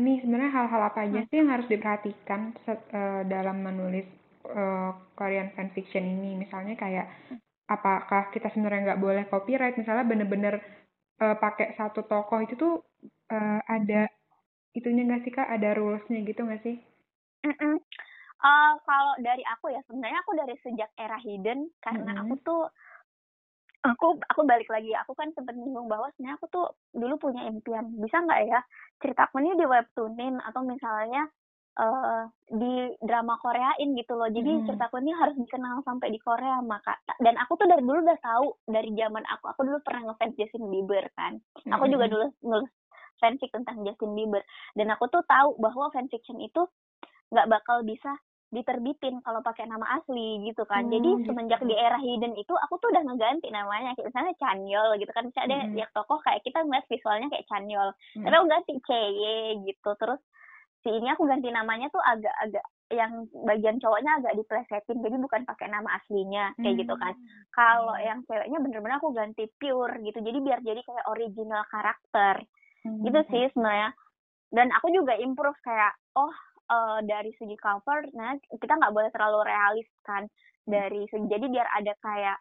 nih 0.01 0.19
sebenarnya 0.25 0.53
hal-hal 0.53 0.83
apa 0.91 1.01
aja 1.07 1.21
sih 1.29 1.37
yang 1.39 1.51
harus 1.53 1.69
diperhatikan 1.69 2.57
set, 2.65 2.81
uh, 2.91 3.23
dalam 3.29 3.63
menulis 3.63 4.09
uh, 4.49 4.91
Korean 5.19 5.53
fanfiction 5.53 6.05
ini 6.07 6.37
misalnya 6.41 6.79
kayak 6.79 7.07
apakah 7.71 8.33
kita 8.35 8.51
sebenarnya 8.51 8.93
nggak 8.93 9.03
boleh 9.03 9.25
copyright 9.31 9.79
misalnya 9.79 10.05
bener-bener 10.07 10.55
uh, 11.23 11.37
pakai 11.39 11.77
satu 11.79 12.03
tokoh 12.09 12.41
itu 12.43 12.55
tuh 12.59 12.75
uh, 13.31 13.61
ada 13.69 14.11
itunya 14.75 15.07
nggak 15.07 15.23
sih 15.27 15.33
kak 15.35 15.51
ada 15.51 15.75
rulesnya 15.77 16.23
gitu 16.27 16.47
nggak 16.47 16.63
sih? 16.67 16.77
Mm 17.47 17.55
-mm. 17.55 17.77
Uh, 18.41 18.73
kalau 18.89 19.13
dari 19.21 19.45
aku 19.45 19.69
ya 19.69 19.85
sebenarnya 19.85 20.19
aku 20.25 20.33
dari 20.33 20.57
sejak 20.65 20.91
era 20.97 21.21
hidden 21.21 21.69
karena 21.85 22.11
mm 22.11 22.17
-hmm. 22.17 22.23
aku 22.25 22.35
tuh 22.41 22.63
aku 23.81 24.21
aku 24.29 24.41
balik 24.45 24.69
lagi 24.69 24.93
aku 24.93 25.17
kan 25.17 25.33
sempat 25.33 25.57
bingung 25.57 25.89
bahwa 25.89 26.09
sebenarnya 26.13 26.37
aku 26.37 26.49
tuh 26.53 26.67
dulu 26.93 27.17
punya 27.17 27.49
impian 27.49 27.89
bisa 27.97 28.21
nggak 28.21 28.41
ya 28.49 28.61
ceritaku 29.01 29.41
ini 29.41 29.57
di 29.57 29.65
webtoonin 29.65 30.37
atau 30.45 30.61
misalnya 30.65 31.29
uh, 31.81 32.23
di 32.53 32.93
drama 33.01 33.41
Koreain 33.41 33.97
gitu 33.97 34.13
loh 34.13 34.29
jadi 34.29 34.61
hmm. 34.61 34.69
ceritaku 34.69 35.01
ini 35.01 35.17
harus 35.17 35.37
dikenal 35.41 35.81
sampai 35.89 36.13
di 36.13 36.21
Korea 36.21 36.61
maka 36.61 37.01
dan 37.25 37.41
aku 37.41 37.57
tuh 37.57 37.67
dari 37.67 37.81
dulu 37.81 38.05
udah 38.05 38.21
tahu 38.21 38.47
dari 38.69 38.93
zaman 38.93 39.25
aku 39.25 39.45
aku 39.49 39.61
dulu 39.65 39.79
pernah 39.81 40.13
ngefans 40.13 40.37
Justin 40.37 40.69
Bieber 40.69 41.09
kan 41.17 41.41
hmm. 41.41 41.73
aku 41.73 41.85
juga 41.89 42.07
dulu 42.13 42.27
nulis 42.45 42.71
fanfic 43.17 43.49
tentang 43.53 43.81
Justin 43.89 44.13
Bieber 44.13 44.45
dan 44.77 44.93
aku 44.93 45.09
tuh 45.09 45.25
tahu 45.25 45.57
bahwa 45.57 45.89
fanfiction 45.97 46.37
itu 46.45 46.69
nggak 47.33 47.49
bakal 47.49 47.81
bisa 47.87 48.13
diterbitin 48.51 49.23
kalau 49.23 49.39
pakai 49.47 49.63
nama 49.71 50.03
asli 50.03 50.43
gitu 50.43 50.67
kan. 50.67 50.87
Hmm, 50.87 50.93
Jadi 50.99 51.11
gitu. 51.23 51.27
semenjak 51.31 51.63
di 51.63 51.75
era 51.79 51.99
hidden 52.03 52.35
itu 52.35 52.51
aku 52.51 52.83
tuh 52.83 52.91
udah 52.91 53.03
ngeganti 53.07 53.47
namanya 53.55 53.95
kayak 53.95 54.11
misalnya 54.11 54.35
Chanyol 54.43 54.89
gitu 54.99 55.11
kan. 55.15 55.25
Misalnya 55.31 55.47
hmm. 55.47 55.71
ada 55.71 55.79
yang 55.87 55.93
tokoh 55.95 56.19
kayak 56.27 56.43
kita 56.43 56.59
ngeliat 56.67 56.87
visualnya 56.91 57.29
kayak 57.31 57.47
Chanyol. 57.47 57.89
Hmm. 58.19 58.25
Tapi 58.27 58.35
aku 58.35 58.47
ganti 58.51 58.73
CY 58.83 59.47
gitu. 59.71 59.91
Terus 59.95 60.21
si 60.81 60.89
ini 60.89 61.09
aku 61.13 61.29
ganti 61.29 61.53
namanya 61.53 61.93
tuh 61.93 62.01
agak-agak 62.01 62.65
yang 62.91 63.29
bagian 63.47 63.79
cowoknya 63.79 64.19
agak 64.19 64.35
diplesetin 64.35 64.99
jadi 64.99 65.17
bukan 65.21 65.47
pakai 65.47 65.71
nama 65.71 66.01
aslinya 66.01 66.57
kayak 66.59 66.75
hmm. 66.75 66.83
gitu 66.83 66.95
kan 66.99 67.15
kalau 67.55 67.95
hmm. 67.95 68.05
yang 68.05 68.19
ceweknya 68.27 68.59
bener-bener 68.59 68.97
aku 68.99 69.15
ganti 69.15 69.47
pure 69.61 69.95
gitu 70.03 70.19
jadi 70.19 70.39
biar 70.43 70.59
jadi 70.65 70.81
kayak 70.83 71.07
original 71.07 71.63
karakter 71.71 72.43
hmm. 72.83 73.05
gitu 73.07 73.21
sih 73.31 73.45
sebenarnya 73.55 73.95
dan 74.51 74.75
aku 74.75 74.91
juga 74.91 75.15
improve 75.15 75.55
kayak 75.63 75.95
oh 76.19 76.35
uh, 76.71 76.99
dari 77.03 77.31
segi 77.39 77.55
cover, 77.59 78.07
nah 78.15 78.35
kita 78.51 78.73
nggak 78.79 78.95
boleh 78.95 79.11
terlalu 79.15 79.47
realis 79.47 79.89
kan 80.07 80.27
dari 80.67 81.07
segi 81.11 81.27
jadi 81.27 81.47
biar 81.51 81.67
ada 81.71 81.93
kayak 82.03 82.39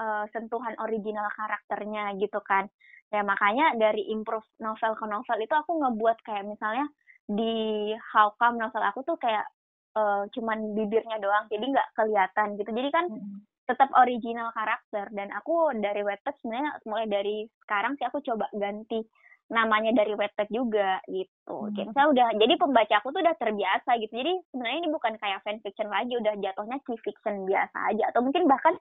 uh, 0.00 0.24
sentuhan 0.32 0.76
original 0.80 1.28
karakternya 1.36 2.16
gitu 2.20 2.40
kan. 2.44 2.68
Ya 3.08 3.24
makanya 3.24 3.72
dari 3.80 4.12
improve 4.12 4.44
novel 4.60 4.92
ke 4.92 5.06
novel 5.08 5.38
itu 5.40 5.54
aku 5.56 5.72
ngebuat 5.80 6.20
kayak 6.24 6.44
misalnya 6.44 6.84
di 7.28 7.92
How 8.16 8.32
Come 8.40 8.56
novel 8.56 8.82
aku 8.88 9.04
tuh 9.04 9.20
kayak 9.20 9.44
uh, 9.92 10.24
cuman 10.32 10.72
bibirnya 10.72 11.20
doang, 11.20 11.44
jadi 11.52 11.64
nggak 11.68 11.88
kelihatan 11.92 12.56
gitu. 12.56 12.70
Jadi 12.72 12.88
kan 12.88 13.04
hmm. 13.12 13.38
tetap 13.68 13.92
original 13.94 14.48
karakter 14.56 15.12
dan 15.12 15.28
aku 15.36 15.76
dari 15.76 16.00
Wattpad 16.00 16.34
sebenarnya 16.40 16.70
mulai 16.88 17.06
dari 17.06 17.36
sekarang 17.68 18.00
sih 18.00 18.08
aku 18.08 18.24
coba 18.24 18.48
ganti 18.56 19.04
namanya 19.48 19.96
dari 19.96 20.12
Wattpad 20.12 20.48
juga 20.52 21.00
gitu. 21.08 21.56
Hmm. 21.68 21.72
Kayak 21.76 21.88
misalnya 21.92 22.10
udah 22.12 22.28
jadi 22.36 22.54
pembaca 22.56 22.94
aku 23.00 23.08
tuh 23.12 23.20
udah 23.24 23.36
terbiasa 23.36 23.90
gitu. 24.00 24.12
Jadi 24.12 24.32
sebenarnya 24.52 24.78
ini 24.84 24.88
bukan 24.92 25.12
kayak 25.20 25.40
fanfiction 25.44 25.88
lagi, 25.88 26.12
udah 26.16 26.34
jatuhnya 26.40 26.78
key 26.84 26.98
fiction 27.04 27.48
biasa 27.48 27.76
aja 27.92 28.04
atau 28.12 28.20
mungkin 28.24 28.44
bahkan 28.48 28.76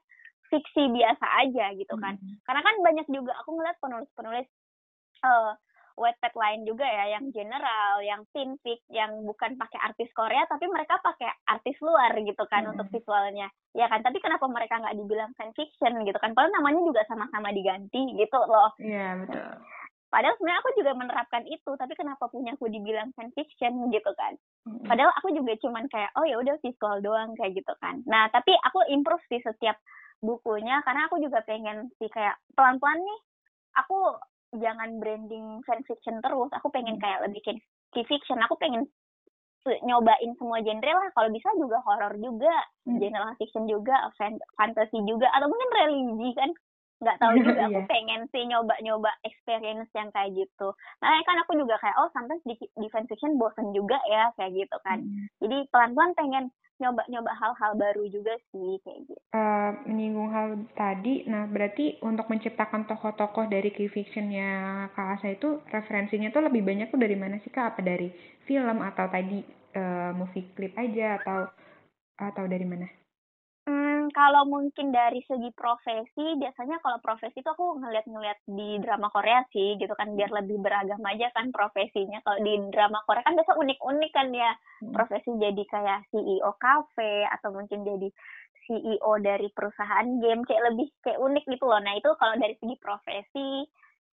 fiksi 0.48 0.84
biasa 0.92 1.26
aja 1.44 1.76
gitu 1.76 1.96
kan. 2.00 2.16
Hmm. 2.16 2.36
Karena 2.48 2.62
kan 2.64 2.76
banyak 2.80 3.08
juga 3.12 3.36
aku 3.44 3.60
ngeliat 3.60 3.78
penulis-penulis 3.84 4.48
uh, 5.24 5.52
Wattpad 5.98 6.34
lain 6.38 6.62
juga 6.70 6.86
ya 6.86 7.18
yang 7.18 7.34
general, 7.34 8.00
yang 8.06 8.22
fanfic, 8.30 8.86
yang 8.94 9.26
bukan 9.26 9.58
pakai 9.58 9.82
artis 9.82 10.14
Korea 10.14 10.46
tapi 10.46 10.70
mereka 10.70 11.02
pakai 11.02 11.34
artis 11.50 11.76
luar 11.82 12.14
gitu 12.22 12.46
kan 12.46 12.70
hmm. 12.70 12.78
untuk 12.78 12.88
visualnya. 12.94 13.50
Ya 13.74 13.90
kan, 13.90 14.06
tapi 14.06 14.22
kenapa 14.22 14.46
mereka 14.46 14.78
nggak 14.78 14.98
dibilang 14.98 15.34
fanfiction 15.34 16.06
gitu 16.06 16.18
kan? 16.22 16.38
Padahal 16.38 16.54
namanya 16.54 16.82
juga 16.86 17.02
sama-sama 17.10 17.50
diganti 17.50 18.14
gitu 18.14 18.40
loh. 18.46 18.72
Iya, 18.78 18.94
yeah, 18.94 19.12
betul 19.26 19.50
padahal 20.08 20.36
sebenarnya 20.40 20.62
aku 20.64 20.72
juga 20.80 20.92
menerapkan 20.96 21.44
itu 21.52 21.72
tapi 21.76 21.94
kenapa 22.00 22.32
punya 22.32 22.56
aku 22.56 22.72
dibilang 22.72 23.12
fanfiction 23.12 23.92
gitu 23.92 24.12
kan 24.16 24.40
padahal 24.88 25.12
aku 25.20 25.36
juga 25.36 25.60
cuman 25.60 25.84
kayak 25.92 26.12
oh 26.16 26.24
ya 26.24 26.40
udah 26.40 26.56
visual 26.64 27.04
doang 27.04 27.36
kayak 27.36 27.60
gitu 27.60 27.74
kan 27.84 28.00
nah 28.08 28.32
tapi 28.32 28.56
aku 28.64 28.88
improve 28.88 29.24
sih 29.28 29.44
setiap 29.44 29.76
bukunya 30.24 30.80
karena 30.88 31.12
aku 31.12 31.20
juga 31.20 31.44
pengen 31.44 31.92
sih 32.00 32.08
kayak 32.08 32.40
pelan-pelan 32.56 33.04
nih 33.04 33.20
aku 33.76 34.16
jangan 34.62 35.02
branding 35.02 35.62
fanfiction 35.66 36.22
terus 36.22 36.50
aku 36.54 36.68
pengen 36.74 36.98
mm. 36.98 37.02
kayak 37.02 37.24
lebih 37.26 37.42
key 37.94 38.06
fiction 38.06 38.40
aku 38.44 38.58
pengen 38.60 38.86
nyobain 39.84 40.32
semua 40.40 40.64
genre 40.64 40.92
lah 40.96 41.12
kalau 41.12 41.30
bisa 41.36 41.50
juga 41.60 41.84
horror 41.84 42.16
juga 42.24 42.56
hmm. 42.88 43.04
general 43.04 43.36
fiction 43.36 43.68
juga 43.68 44.08
fantasy 44.56 45.00
juga 45.04 45.28
atau 45.36 45.52
mungkin 45.52 45.70
religi 45.76 46.32
kan 46.40 46.52
nggak 47.04 47.18
tahu 47.20 47.34
juga 47.44 47.62
aku 47.68 47.82
yeah. 47.84 47.90
pengen 47.92 48.22
sih 48.32 48.44
nyoba-nyoba 48.48 49.12
experience 49.28 49.92
yang 49.92 50.10
kayak 50.16 50.34
gitu 50.40 50.72
nah 51.04 51.20
kan 51.28 51.38
aku 51.44 51.60
juga 51.60 51.76
kayak 51.84 51.98
oh 52.00 52.10
sampai 52.16 52.40
di, 52.48 52.56
di 52.56 52.88
fanfiction 52.88 53.36
bosen 53.36 53.76
juga 53.76 54.00
ya 54.08 54.32
kayak 54.40 54.56
gitu 54.56 54.78
kan 54.88 55.04
mm. 55.04 55.26
jadi 55.44 55.58
pelan-pelan 55.70 56.16
pengen 56.16 56.46
nyoba-nyoba 56.78 57.32
hal-hal 57.34 57.74
baru 57.74 58.06
juga 58.10 58.38
sih 58.54 58.78
kayak 58.86 59.10
gitu. 59.10 59.22
Uh, 59.34 59.74
menyinggung 59.90 60.30
hal 60.30 60.62
tadi 60.78 61.26
nah 61.26 61.50
berarti 61.50 61.98
untuk 62.06 62.30
menciptakan 62.30 62.86
tokoh-tokoh 62.86 63.50
dari 63.50 63.74
key 63.74 63.90
fictionnya 63.90 64.86
Kak 64.94 65.20
Asa 65.20 65.34
itu 65.34 65.62
referensinya 65.74 66.30
tuh 66.30 66.46
lebih 66.46 66.62
banyak 66.62 66.94
tuh 66.94 67.02
dari 67.02 67.18
mana 67.18 67.42
sih 67.42 67.50
Kak? 67.50 67.76
Apa 67.76 67.82
dari 67.82 68.14
film 68.46 68.80
atau 68.86 69.06
tadi 69.10 69.42
uh, 69.76 70.12
movie 70.14 70.54
clip 70.54 70.78
aja 70.78 71.18
atau 71.22 71.50
atau 72.18 72.46
dari 72.50 72.66
mana 72.66 72.88
kalau 74.12 74.44
mungkin 74.44 74.92
dari 74.92 75.24
segi 75.26 75.50
profesi, 75.56 76.36
biasanya 76.38 76.78
kalau 76.84 77.00
profesi 77.00 77.40
itu 77.40 77.50
aku 77.50 77.80
ngeliat-ngeliat 77.80 78.40
di 78.48 78.78
drama 78.84 79.08
Korea 79.10 79.42
sih, 79.50 79.80
gitu 79.80 79.92
kan, 79.96 80.14
biar 80.14 80.30
lebih 80.30 80.60
beragam 80.60 81.02
aja 81.04 81.32
kan 81.32 81.50
profesinya. 81.56 82.20
Kalau 82.22 82.40
di 82.44 82.54
drama 82.70 83.00
Korea 83.08 83.24
kan 83.24 83.36
biasa 83.38 83.56
unik-unik 83.56 84.12
kan 84.12 84.28
ya, 84.36 84.52
hmm. 84.84 84.94
profesi 84.94 85.30
jadi 85.40 85.64
kayak 85.68 86.00
CEO 86.12 86.52
cafe, 86.60 87.24
atau 87.32 87.56
mungkin 87.56 87.88
jadi 87.88 88.10
CEO 88.68 89.12
dari 89.24 89.48
perusahaan 89.56 90.08
game, 90.20 90.44
kayak 90.44 90.64
lebih 90.74 90.88
kayak 91.00 91.20
unik 91.24 91.46
gitu 91.48 91.66
loh. 91.66 91.80
Nah 91.80 91.94
itu 91.96 92.10
kalau 92.20 92.36
dari 92.36 92.56
segi 92.60 92.76
profesi, 92.78 93.50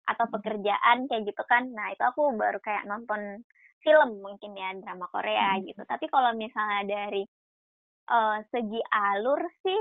atau 0.05 0.25
hmm. 0.29 0.35
pekerjaan 0.39 0.99
kayak 1.09 1.23
gitu 1.29 1.43
kan, 1.49 1.69
nah 1.73 1.89
itu 1.93 2.05
aku 2.05 2.37
baru 2.37 2.61
kayak 2.61 2.85
nonton 2.85 3.43
film 3.85 4.25
mungkin 4.25 4.57
ya, 4.57 4.73
drama 4.81 5.09
Korea 5.13 5.59
hmm. 5.59 5.69
gitu. 5.69 5.83
Tapi 5.85 6.07
kalau 6.09 6.33
misalnya 6.37 6.83
dari 6.89 7.25
uh, 8.11 8.39
segi 8.53 8.81
alur 8.93 9.41
sih 9.63 9.81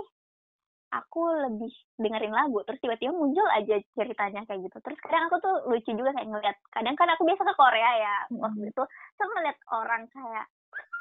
aku 0.94 1.26
lebih 1.50 1.74
dengerin 1.98 2.30
lagu 2.30 2.62
terus 2.70 2.78
tiba-tiba 2.78 3.10
muncul 3.10 3.46
aja 3.50 3.82
ceritanya 3.98 4.46
kayak 4.46 4.62
gitu. 4.70 4.78
Terus 4.78 5.00
kadang 5.02 5.26
aku 5.28 5.42
tuh 5.42 5.56
lucu 5.66 5.90
juga 5.90 6.14
kayak 6.14 6.30
ngeliat 6.30 6.58
kadang 6.70 6.94
kan 6.94 7.10
aku 7.10 7.26
biasa 7.26 7.42
ke 7.42 7.54
Korea 7.58 7.92
ya 7.98 8.16
waktu 8.38 8.70
itu 8.70 8.84
tuh 9.18 9.28
ngeliat 9.34 9.58
orang 9.74 10.04
kayak 10.14 10.46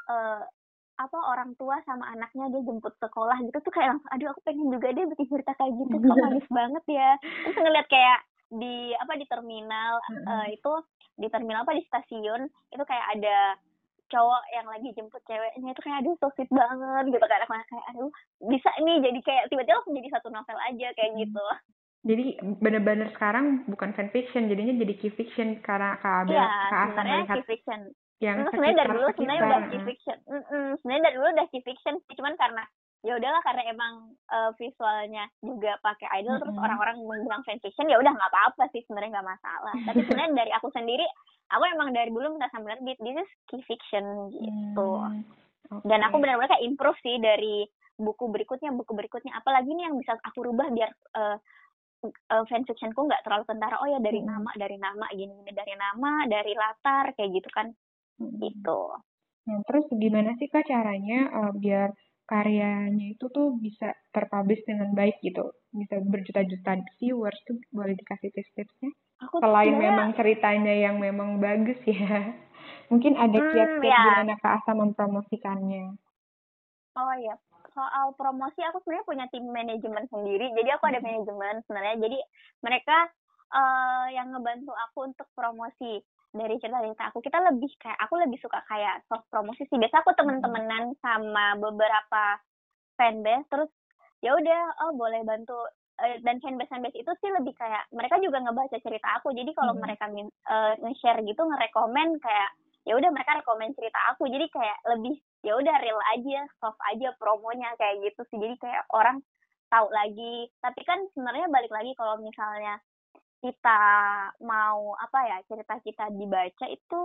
uh, 0.09 0.41
apa 1.01 1.19
orang 1.35 1.53
tua 1.57 1.81
sama 1.89 2.09
anaknya 2.13 2.53
dia 2.53 2.63
jemput 2.63 2.95
sekolah 3.01 3.37
gitu 3.45 3.59
tuh 3.65 3.73
kayak 3.73 3.97
langsung 3.97 4.11
aduh 4.13 4.29
aku 4.33 4.41
pengen 4.45 4.69
juga 4.73 4.89
dia 4.93 5.05
bikin 5.09 5.29
cerita 5.29 5.53
kayak 5.57 5.73
gitu 5.77 5.95
kok 6.01 6.17
manis 6.17 6.49
banget 6.59 6.85
ya. 6.89 7.11
Terus 7.21 7.57
ngeliat 7.61 7.87
kayak 7.93 8.19
di 8.53 8.77
apa 8.97 9.13
di 9.17 9.27
terminal 9.29 10.01
uh, 10.29 10.47
itu 10.49 10.73
di 11.17 11.29
terminal 11.29 11.65
apa 11.65 11.77
di 11.77 11.85
stasiun 11.89 12.49
itu 12.73 12.85
kayak 12.85 13.07
ada 13.17 13.57
cowok 14.13 14.43
yang 14.53 14.67
lagi 14.69 14.89
jemput 14.93 15.23
ceweknya 15.25 15.73
itu 15.73 15.81
kayak 15.81 16.05
aduh 16.05 16.15
so 16.21 16.29
sweet 16.37 16.51
banget 16.53 17.05
gitu 17.09 17.25
kan. 17.25 17.41
Aku 17.43 17.53
kayak 17.57 17.87
aduh 17.97 18.11
bisa 18.45 18.71
nih 18.85 18.97
jadi 19.01 19.19
kayak 19.25 19.45
tiba-tiba 19.49 19.81
langsung 19.81 19.97
jadi 19.97 20.09
satu 20.13 20.29
novel 20.29 20.59
aja 20.61 20.89
kayak 20.93 21.13
hmm. 21.17 21.21
gitu. 21.25 21.47
Jadi 22.03 22.27
bener-bener 22.59 23.09
sekarang 23.15 23.63
bukan 23.71 23.95
fanfiction 23.95 24.51
jadinya 24.51 24.75
jadi 24.85 24.95
key 24.99 25.13
fiction 25.15 25.63
karena 25.63 25.97
kak 26.03 26.27
Abel 26.27 26.35
ya, 26.35 26.51
kak 26.69 26.81
Asa 26.91 27.01
melihat 27.07 27.37
key 27.41 27.49
fiction. 27.49 27.81
yang 28.23 28.39
sebenarnya 28.55 28.87
dari 28.87 28.91
dulu 28.95 29.09
sebenarnya 29.19 29.43
udah 29.43 29.61
key 29.67 29.83
fiction. 29.83 30.17
Mm 30.31 30.43
-mm, 30.47 30.67
sebenarnya 30.83 31.03
dari 31.03 31.17
dulu 31.19 31.29
udah 31.33 31.47
key 31.51 31.63
fiction 31.67 31.95
cuman 32.15 32.35
karena 32.39 32.63
ya 33.03 33.19
udahlah 33.19 33.43
karena 33.43 33.63
emang 33.67 34.15
uh, 34.31 34.55
visualnya 34.55 35.27
juga 35.43 35.75
pakai 35.83 36.07
idol 36.23 36.39
mm 36.39 36.39
-hmm. 36.39 36.43
terus 36.47 36.57
orang-orang 36.63 36.97
bilang 37.03 37.43
fanfiction 37.43 37.91
ya 37.91 37.99
udah 37.99 38.15
nggak 38.15 38.31
apa-apa 38.31 38.71
sih 38.71 38.83
sebenarnya 38.87 39.19
nggak 39.19 39.31
masalah 39.35 39.75
tapi 39.91 40.01
sebenarnya 40.07 40.33
dari 40.39 40.51
aku 40.55 40.71
sendiri 40.71 41.07
aku 41.51 41.65
emang 41.75 41.91
dari 41.91 42.11
dulu 42.15 42.39
merasa 42.39 42.63
benar 42.63 42.79
this 42.87 42.99
is 43.03 43.31
key 43.51 43.63
fiction 43.67 44.31
gitu 44.31 44.91
mm, 45.03 45.27
okay. 45.69 45.87
dan 45.91 46.01
aku 46.07 46.23
benar-benar 46.23 46.55
kayak 46.55 46.65
improve 46.65 46.99
sih 47.03 47.19
dari 47.19 47.67
buku 47.99 48.25
berikutnya 48.31 48.71
buku 48.71 48.95
berikutnya 48.95 49.35
apalagi 49.35 49.75
nih 49.75 49.91
yang 49.91 49.99
bisa 49.99 50.17
aku 50.23 50.47
rubah 50.47 50.71
biar 50.71 50.91
uh, 51.19 51.37
uh, 52.07 52.45
fanfictionku 52.47 53.03
nggak 53.03 53.23
terlalu 53.27 53.45
kentara 53.51 53.83
oh 53.83 53.89
ya 53.91 53.99
dari 53.99 54.23
mm. 54.23 54.27
nama 54.31 54.51
dari 54.55 54.79
nama 54.79 55.07
gini 55.11 55.43
dari 55.51 55.75
nama 55.75 56.23
dari 56.31 56.53
latar 56.55 57.19
kayak 57.19 57.31
gitu 57.35 57.49
kan 57.51 57.67
mm. 58.23 58.31
gitu 58.47 58.95
nah 59.43 59.59
terus 59.67 59.91
gimana 59.91 60.39
sih 60.39 60.47
kak 60.47 60.71
caranya 60.71 61.27
uh, 61.35 61.53
biar 61.59 61.91
karyanya 62.29 63.13
itu 63.13 63.27
tuh 63.29 63.57
bisa 63.59 63.93
terpublish 64.15 64.63
dengan 64.65 64.95
baik 64.95 65.19
gitu. 65.21 65.53
Bisa 65.73 66.01
berjuta-juta 66.01 66.81
viewers 66.99 67.39
tuh 67.49 67.59
boleh 67.75 67.95
dikasih 67.99 68.31
tips-tipsnya. 68.33 68.91
Aku 69.27 69.39
selain 69.39 69.75
sebenernya... 69.75 69.91
memang 69.93 70.09
ceritanya 70.19 70.75
yang 70.75 70.97
memang 70.99 71.39
bagus 71.43 71.79
ya. 71.85 72.35
Mungkin 72.91 73.17
ada 73.17 73.39
hmm, 73.39 73.51
kiat-kiat 73.53 73.89
ya. 73.89 74.03
gimana 74.05 74.35
Kak 74.41 74.53
Asa 74.63 74.73
mempromosikannya? 74.77 75.97
Oh 76.93 77.15
iya 77.17 77.35
soal 77.73 78.13
promosi 78.15 78.61
aku 78.61 78.85
sebenarnya 78.85 79.09
punya 79.09 79.27
tim 79.33 79.45
manajemen 79.49 80.05
sendiri. 80.13 80.53
Jadi 80.53 80.69
aku 80.77 80.85
ada 80.89 81.01
hmm. 81.01 81.09
manajemen 81.09 81.55
sebenarnya. 81.65 81.97
Jadi 82.01 82.19
mereka 82.61 82.97
uh, 83.53 84.07
yang 84.11 84.33
ngebantu 84.33 84.73
aku 84.89 85.13
untuk 85.13 85.29
promosi 85.37 86.01
dari 86.33 86.57
cerita-cerita 86.57 87.13
aku. 87.13 87.21
Kita 87.21 87.39
lebih 87.53 87.71
kayak 87.77 87.99
aku 88.01 88.15
lebih 88.17 88.41
suka 88.41 88.65
kayak 88.67 89.05
soft 89.07 89.29
promosi 89.29 89.69
sih. 89.69 89.77
Biasa 89.77 90.01
aku 90.01 90.17
temen-temenan 90.17 90.97
sama 91.05 91.55
beberapa 91.61 92.41
fanbase 92.97 93.47
terus 93.53 93.71
ya 94.25 94.33
udah 94.35 94.63
oh 94.89 94.93
boleh 94.97 95.23
bantu. 95.23 95.57
Uh, 96.01 96.17
dan 96.25 96.41
fanbase 96.41 96.73
fanbase 96.73 96.97
itu 96.97 97.13
sih 97.21 97.31
lebih 97.31 97.53
kayak 97.53 97.85
mereka 97.93 98.17
juga 98.19 98.41
ngebaca 98.41 98.81
cerita 98.81 99.09
aku. 99.21 99.37
Jadi 99.37 99.53
kalau 99.53 99.77
hmm. 99.77 99.83
mereka 99.85 100.09
uh, 100.49 100.73
nge-share 100.81 101.21
gitu 101.23 101.45
nge-rekomen 101.45 102.17
kayak 102.19 102.51
ya 102.83 102.99
udah 102.99 103.11
mereka 103.13 103.37
rekomen 103.37 103.77
cerita 103.77 104.01
aku. 104.17 104.25
Jadi 104.27 104.49
kayak 104.49 104.79
lebih 104.97 105.21
ya 105.45 105.53
udah 105.61 105.77
real 105.85 106.01
aja 106.17 106.49
soft 106.59 106.81
aja 106.89 107.13
promonya 107.21 107.77
kayak 107.77 108.09
gitu 108.09 108.25
sih. 108.33 108.41
Jadi 108.41 108.57
kayak 108.57 108.89
orang 108.97 109.21
tahu 109.69 109.93
lagi. 109.93 110.49
Tapi 110.65 110.81
kan 110.89 110.99
sebenarnya 111.13 111.53
balik 111.53 111.73
lagi 111.73 111.93
kalau 111.93 112.17
misalnya 112.25 112.81
kita 113.43 113.81
mau 114.47 114.95
apa 114.95 115.19
ya 115.27 115.37
cerita 115.51 115.75
kita 115.83 116.15
dibaca 116.15 116.67
itu 116.71 117.01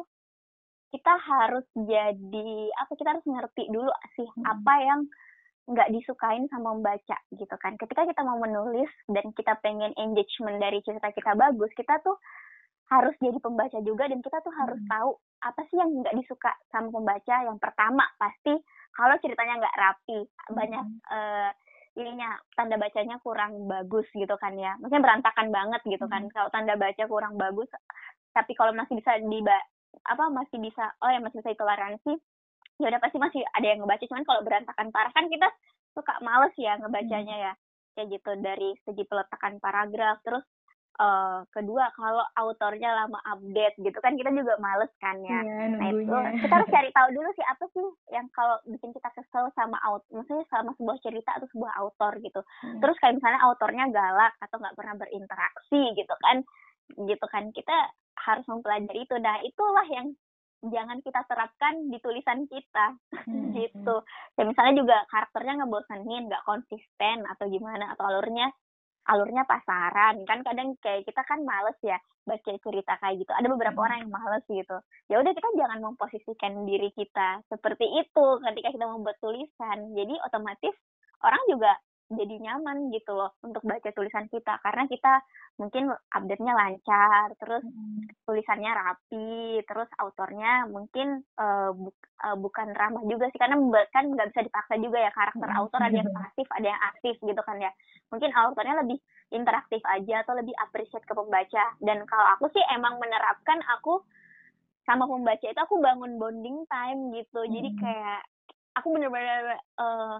kita 0.93 1.13
harus 1.19 1.65
jadi 1.73 2.51
apa 2.77 2.93
kita 2.93 3.09
harus 3.17 3.25
ngerti 3.25 3.63
dulu 3.73 3.91
sih 4.15 4.29
hmm. 4.29 4.45
apa 4.45 4.73
yang 4.85 5.01
nggak 5.67 5.91
disukain 5.91 6.47
sama 6.47 6.77
membaca 6.77 7.17
gitu 7.35 7.55
kan 7.59 7.75
ketika 7.75 8.07
kita 8.07 8.21
mau 8.23 8.39
menulis 8.39 8.87
dan 9.11 9.27
kita 9.35 9.59
pengen 9.59 9.91
engagement 9.99 10.63
dari 10.63 10.79
cerita 10.85 11.11
kita 11.11 11.35
bagus 11.35 11.67
kita 11.75 11.99
tuh 12.05 12.15
harus 12.87 13.11
jadi 13.19 13.35
pembaca 13.43 13.75
juga 13.83 14.07
dan 14.07 14.23
kita 14.23 14.39
tuh 14.39 14.53
harus 14.55 14.79
hmm. 14.79 14.87
tahu 14.87 15.19
apa 15.43 15.61
sih 15.67 15.75
yang 15.75 15.91
nggak 15.91 16.15
disuka 16.15 16.55
sama 16.71 16.87
pembaca 16.87 17.35
yang 17.43 17.59
pertama 17.59 18.07
pasti 18.15 18.55
kalau 18.95 19.19
ceritanya 19.19 19.59
nggak 19.59 19.77
rapi 19.77 20.19
banyak 20.55 20.85
hmm. 20.87 21.01
uh, 21.11 21.51
ininya 21.97 22.37
tanda 22.53 22.77
bacanya 22.77 23.17
kurang 23.25 23.65
bagus 23.65 24.05
gitu 24.13 24.37
kan 24.37 24.53
ya. 24.53 24.77
Maksudnya 24.77 25.03
berantakan 25.03 25.49
banget 25.49 25.81
gitu 25.89 26.05
kan. 26.05 26.29
Hmm. 26.29 26.31
kalau 26.31 26.49
tanda 26.53 26.77
baca 26.77 27.03
kurang 27.09 27.33
bagus 27.35 27.67
tapi 28.37 28.53
kalau 28.53 28.69
masih 28.77 29.01
bisa 29.01 29.17
di 29.17 29.41
apa 30.05 30.29
masih 30.29 30.61
bisa 30.61 30.93
oh 31.01 31.09
ya 31.09 31.17
masih 31.17 31.41
bisa 31.41 31.57
ditoleransi 31.57 32.13
ya 32.77 32.93
udah 32.93 33.01
pasti 33.01 33.17
masih 33.17 33.41
ada 33.57 33.65
yang 33.65 33.81
ngebaca. 33.81 34.05
Cuman 34.05 34.25
kalau 34.25 34.41
berantakan 34.45 34.87
parah 34.93 35.11
kan 35.11 35.25
kita 35.25 35.49
suka 35.97 36.13
males 36.21 36.53
ya 36.61 36.77
ngebacanya 36.77 37.35
ya. 37.49 37.53
Kayak 37.97 38.21
gitu 38.21 38.31
dari 38.45 38.77
segi 38.85 39.03
peletakan 39.09 39.57
paragraf 39.57 40.21
terus 40.21 40.45
uh, 40.97 41.45
kedua 41.53 41.89
kalau 41.93 42.25
autornya 42.37 42.89
lama 42.93 43.19
update 43.25 43.77
gitu 43.81 43.97
kan 44.01 44.17
kita 44.17 44.33
juga 44.33 44.57
males 44.57 44.91
kan 45.01 45.17
ya. 45.21 45.41
Iya, 45.41 45.65
nah 45.77 45.87
itu 45.93 46.17
kita 46.45 46.53
harus 46.53 46.69
cari 46.73 46.89
tahu 46.93 47.07
dulu 47.13 47.29
sih 47.37 47.45
apa 47.45 47.65
sih 47.71 47.87
yang 48.13 48.27
kalau 48.33 48.57
bikin 48.65 48.91
kita 48.93 49.09
kesel 49.13 49.49
sama 49.53 49.77
out, 49.85 50.03
maksudnya 50.09 50.45
sama 50.49 50.73
sebuah 50.77 50.97
cerita 51.01 51.31
atau 51.37 51.47
sebuah 51.53 51.73
autor 51.81 52.17
gitu. 52.21 52.41
Hmm. 52.65 52.79
Terus 52.81 52.97
kayak 53.01 53.17
misalnya 53.21 53.41
autornya 53.45 53.85
galak 53.93 54.33
atau 54.41 54.57
nggak 54.57 54.77
pernah 54.77 54.95
berinteraksi 54.97 55.81
gitu 55.95 56.15
kan, 56.21 56.37
gitu 56.97 57.25
kan 57.29 57.43
kita 57.53 57.77
harus 58.17 58.45
mempelajari 58.49 59.05
itu. 59.05 59.15
Nah 59.21 59.37
itulah 59.45 59.87
yang 59.93 60.13
jangan 60.65 60.97
kita 61.05 61.21
terapkan 61.29 61.73
di 61.93 61.97
tulisan 62.01 62.49
kita 62.49 62.97
Hmm. 63.27 63.53
gitu. 63.59 63.95
Ya 64.39 64.43
misalnya 64.47 64.73
juga 64.81 64.97
karakternya 65.11 65.63
ngebosenin, 65.63 66.31
nggak 66.31 66.45
konsisten 66.47 67.17
atau 67.27 67.45
gimana 67.51 67.93
atau 67.93 68.07
alurnya 68.07 68.49
alurnya 69.07 69.47
pasaran. 69.47 70.21
Kan 70.27 70.43
kadang 70.43 70.75
kayak 70.83 71.07
kita 71.07 71.23
kan 71.23 71.41
males 71.47 71.75
ya 71.81 71.97
baca 72.27 72.51
cerita 72.59 72.93
kayak 72.99 73.23
gitu. 73.23 73.31
Ada 73.31 73.47
beberapa 73.47 73.79
orang 73.79 74.03
yang 74.05 74.11
males 74.11 74.43
gitu. 74.45 74.77
Ya 75.07 75.23
udah 75.23 75.31
kita 75.31 75.49
jangan 75.55 75.79
memposisikan 75.79 76.67
diri 76.67 76.91
kita 76.93 77.41
seperti 77.47 77.87
itu 78.03 78.25
ketika 78.43 78.69
kita 78.75 78.85
membuat 78.85 79.17
tulisan. 79.23 79.95
Jadi 79.95 80.13
otomatis 80.27 80.75
orang 81.23 81.41
juga 81.47 81.71
jadi 82.07 82.39
nyaman 82.39 82.87
gitu 82.95 83.11
loh 83.15 83.35
untuk 83.43 83.63
baca 83.63 83.89
tulisan 83.91 84.27
kita. 84.31 84.59
Karena 84.63 84.87
kita 84.87 85.13
mungkin 85.57 85.89
update-nya 86.13 86.53
lancar 86.53 87.33
terus 87.41 87.65
Hmm. 87.65 88.05
tulisannya 88.29 88.71
rapi 88.71 89.59
terus 89.65 89.89
autornya 89.97 90.69
mungkin 90.69 91.25
eh, 91.25 91.71
bu- 91.73 91.97
eh, 91.97 92.37
bukan 92.37 92.77
ramah 92.77 93.01
juga 93.09 93.25
sih 93.33 93.41
karena 93.41 93.57
kan 93.89 94.05
nggak 94.13 94.29
bisa 94.31 94.41
dipaksa 94.45 94.77
juga 94.77 95.01
ya 95.01 95.11
karakter 95.11 95.49
Mm. 95.49 95.57
autor 95.57 95.81
ada 95.81 95.97
yang 95.97 96.11
pasif 96.13 96.47
ada 96.53 96.67
yang 96.69 96.81
aktif 96.93 97.15
gitu 97.19 97.41
kan 97.41 97.57
ya 97.57 97.71
mungkin 98.13 98.29
autornya 98.31 98.85
lebih 98.85 99.01
interaktif 99.33 99.81
aja 99.83 100.23
atau 100.23 100.37
lebih 100.37 100.53
appreciate 100.61 101.03
ke 101.03 101.13
pembaca 101.17 101.63
dan 101.81 102.05
kalau 102.05 102.25
aku 102.37 102.53
sih 102.53 102.63
emang 102.71 103.01
menerapkan 103.01 103.59
aku 103.75 104.05
sama 104.85 105.03
pembaca 105.03 105.43
itu 105.43 105.59
aku 105.59 105.81
bangun 105.81 106.15
bonding 106.15 106.63
time 106.69 107.11
gitu 107.11 107.43
jadi 107.49 107.69
Mm. 107.73 107.79
kayak 107.81 108.21
aku 108.77 108.93
bener-bener 108.93 109.57
eh, 109.57 110.15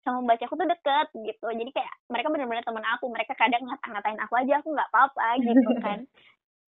sama 0.00 0.20
pembaca 0.20 0.42
aku 0.42 0.54
tuh 0.54 0.68
deket 0.68 1.06
gitu 1.22 1.46
jadi 1.48 1.70
kayak 1.72 1.92
mereka 2.06 2.28
bener-bener 2.28 2.62
teman 2.62 2.86
aku 2.88 3.04
mereka 3.06 3.32
kadang 3.34 3.62
ngata-ngatain 3.62 4.18
aku 4.18 4.34
aja 4.34 4.52
aku 4.56 4.68
nggak 4.70 4.88
apa-apa 4.88 5.26
gitu 5.38 5.70
kan 5.84 5.98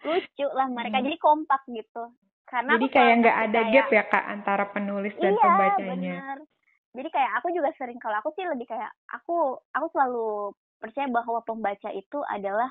lucu 0.01 0.47
lah 0.49 0.67
mereka 0.67 0.97
Hmm. 0.97 1.07
jadi 1.07 1.17
kompak 1.19 1.63
gitu 1.69 2.03
karena 2.45 2.73
Jadi 2.75 2.87
kayak 2.89 3.15
nggak 3.21 3.37
ada 3.39 3.61
kayak- 3.61 3.73
gap 3.73 3.89
ya 3.91 4.05
kak 4.05 4.25
antara 4.27 4.65
penulis 4.67 5.15
dan 5.15 5.31
iya 5.31 5.41
pembacanya. 5.41 5.89
bener 5.89 6.39
jadi 6.91 7.09
kayak 7.09 7.33
aku 7.37 7.49
juga 7.51 7.71
sering 7.77 7.99
kalau 7.99 8.17
aku 8.17 8.31
sih 8.33 8.43
lebih 8.43 8.67
kayak 8.67 8.91
aku 9.09 9.37
aku 9.71 9.87
selalu 9.91 10.51
percaya 10.77 11.07
bahwa 11.07 11.39
pembaca 11.41 11.91
itu 11.93 12.19
adalah 12.27 12.67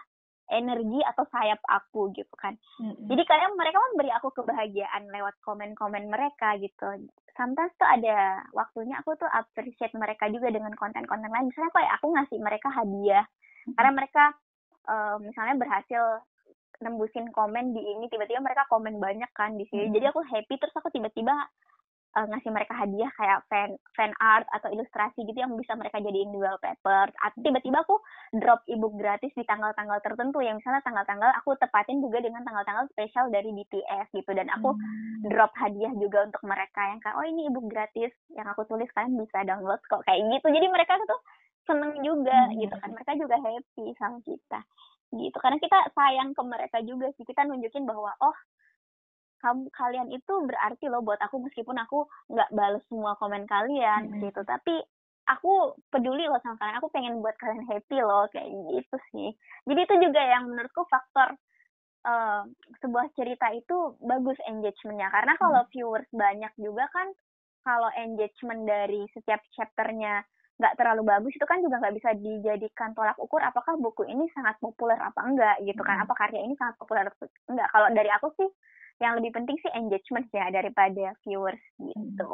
energi 0.50 1.00
atau 1.06 1.24
sayap 1.30 1.62
aku 1.66 2.10
gitu 2.18 2.34
kan. 2.38 2.58
Mm-mm. 2.82 3.06
jadi 3.06 3.24
kayak 3.26 3.54
mereka 3.54 3.78
memberi 3.90 4.12
aku 4.14 4.34
kebahagiaan 4.34 5.10
lewat 5.14 5.36
komen-komen 5.46 6.10
mereka 6.10 6.58
gitu. 6.58 7.10
Sometimes 7.38 7.72
tuh 7.80 7.88
ada 7.88 8.44
waktunya 8.52 9.00
aku 9.00 9.16
tuh 9.16 9.30
appreciate 9.32 9.96
mereka 9.96 10.28
juga 10.28 10.52
dengan 10.52 10.76
konten-konten 10.76 11.32
lain. 11.32 11.48
Misalnya 11.48 11.72
kayak 11.72 11.92
aku 12.02 12.08
ngasih 12.12 12.38
mereka 12.44 12.68
hadiah. 12.68 13.26
Karena 13.80 13.92
mereka 13.96 14.24
eh, 14.90 15.16
misalnya 15.24 15.56
berhasil 15.56 16.04
nembusin 16.80 17.28
komen 17.36 17.76
di 17.76 17.82
ini 17.84 18.08
tiba-tiba 18.08 18.40
mereka 18.40 18.64
komen 18.72 18.98
banyak 19.04 19.30
kan 19.36 19.56
di 19.60 19.68
sini. 19.68 19.92
Hmm. 19.92 19.96
jadi 19.96 20.06
aku 20.16 20.24
happy 20.24 20.56
terus 20.56 20.76
aku 20.76 20.90
tiba-tiba 20.92 21.36
eh, 22.10 22.26
ngasih 22.26 22.50
mereka 22.50 22.74
hadiah 22.74 23.12
kayak 23.14 23.46
fan 23.46 23.70
fan 23.94 24.10
art 24.18 24.50
atau 24.50 24.70
ilustrasi 24.70 25.22
gitu 25.24 25.38
yang 25.38 25.54
bisa 25.54 25.78
mereka 25.78 26.02
jadiin 26.02 26.34
di 26.34 26.40
wallpaper 26.42 27.14
atau 27.14 27.38
tiba-tiba 27.40 27.86
aku 27.86 28.02
drop 28.34 28.66
ebook 28.66 28.98
gratis 28.98 29.30
di 29.34 29.46
tanggal-tanggal 29.46 30.02
tertentu. 30.02 30.42
Yang 30.42 30.66
misalnya 30.66 30.82
tanggal-tanggal 30.82 31.30
aku 31.38 31.54
tepatin 31.58 32.02
juga 32.02 32.18
dengan 32.20 32.42
tanggal-tanggal 32.42 32.90
spesial 32.90 33.30
dari 33.30 33.54
BTS 33.54 34.10
gitu. 34.14 34.32
Dan 34.34 34.50
aku 34.50 34.74
Hmm. 34.74 35.30
drop 35.30 35.54
hadiah 35.54 35.94
juga 35.96 36.26
untuk 36.26 36.42
mereka 36.44 36.82
yang 36.90 37.00
kayak 37.00 37.16
oh 37.18 37.26
ini 37.26 37.46
ebook 37.46 37.70
gratis 37.70 38.10
yang 38.34 38.48
aku 38.48 38.66
tulis 38.66 38.90
kalian 38.94 39.14
bisa 39.18 39.46
download 39.46 39.82
kok. 39.86 40.02
Kayak 40.06 40.26
gitu. 40.40 40.48
Jadi 40.50 40.68
mereka 40.70 40.98
tuh 41.06 41.22
seneng 41.66 41.94
juga 42.02 42.50
Hmm. 42.50 42.58
gitu 42.58 42.74
kan. 42.74 42.90
Mereka 42.90 43.12
juga 43.22 43.36
happy 43.38 43.86
sama 43.98 44.18
kita 44.26 44.60
gitu. 45.10 45.38
Karena 45.38 45.58
kita 45.58 45.78
sayang 45.94 46.34
ke 46.34 46.42
mereka 46.42 46.78
juga 46.82 47.10
sih. 47.18 47.26
Kita 47.26 47.46
nunjukin 47.46 47.86
bahwa 47.86 48.14
oh 48.22 48.34
kamu 49.40 49.72
kalian 49.72 50.10
itu 50.12 50.34
berarti 50.44 50.86
loh 50.92 51.02
buat 51.04 51.20
aku 51.20 51.40
meskipun 51.48 51.76
aku 51.80 52.06
nggak 52.32 52.52
bales 52.52 52.84
semua 52.92 53.16
komen 53.20 53.48
kalian 53.48 54.12
Hmm. 54.12 54.20
gitu. 54.24 54.42
Tapi 54.44 54.76
aku 55.28 55.78
peduli 55.90 56.26
loh 56.28 56.42
sama 56.44 56.58
kalian. 56.58 56.78
Aku 56.82 56.90
pengen 56.92 57.22
buat 57.24 57.36
kalian 57.40 57.66
happy 57.70 58.00
loh 58.02 58.28
kayak 58.34 58.50
gitu 58.50 58.98
sih. 59.14 59.30
Jadi 59.68 59.80
itu 59.86 59.96
juga 60.04 60.22
yang 60.22 60.50
menurutku 60.50 60.84
faktor 60.88 61.36
eh, 62.06 62.44
sebuah 62.80 63.12
cerita 63.16 63.52
itu 63.52 64.00
bagus 64.00 64.40
engagementnya. 64.48 65.12
Karena 65.12 65.36
kalau 65.36 65.68
viewers 65.72 66.08
banyak 66.16 66.52
juga 66.56 66.88
kan 66.96 67.12
kalau 67.68 67.92
engagement 67.96 68.64
dari 68.64 69.04
setiap 69.12 69.44
chapternya 69.52 70.24
nggak 70.60 70.76
terlalu 70.76 71.08
bagus 71.08 71.32
itu 71.36 71.46
kan 71.48 71.64
juga 71.64 71.80
nggak 71.80 71.96
bisa 71.96 72.10
dijadikan 72.20 72.92
tolak 72.92 73.16
ukur 73.16 73.40
apakah 73.40 73.80
buku 73.80 74.04
ini 74.08 74.28
sangat 74.36 74.60
populer 74.60 75.00
apa 75.00 75.20
enggak 75.24 75.56
gitu 75.64 75.80
kan. 75.84 76.04
Apa 76.04 76.16
karya 76.16 76.40
ini 76.44 76.56
sangat 76.60 76.76
populer 76.80 77.08
atau 77.08 77.28
enggak. 77.48 77.68
Kalau 77.72 77.88
dari 77.92 78.10
aku 78.12 78.28
sih 78.40 78.50
yang 79.00 79.18
lebih 79.20 79.32
penting 79.32 79.56
sih 79.64 79.72
engagement 79.74 80.28
ya 80.36 80.52
daripada 80.52 81.16
viewers 81.24 81.64
gitu 81.80 82.28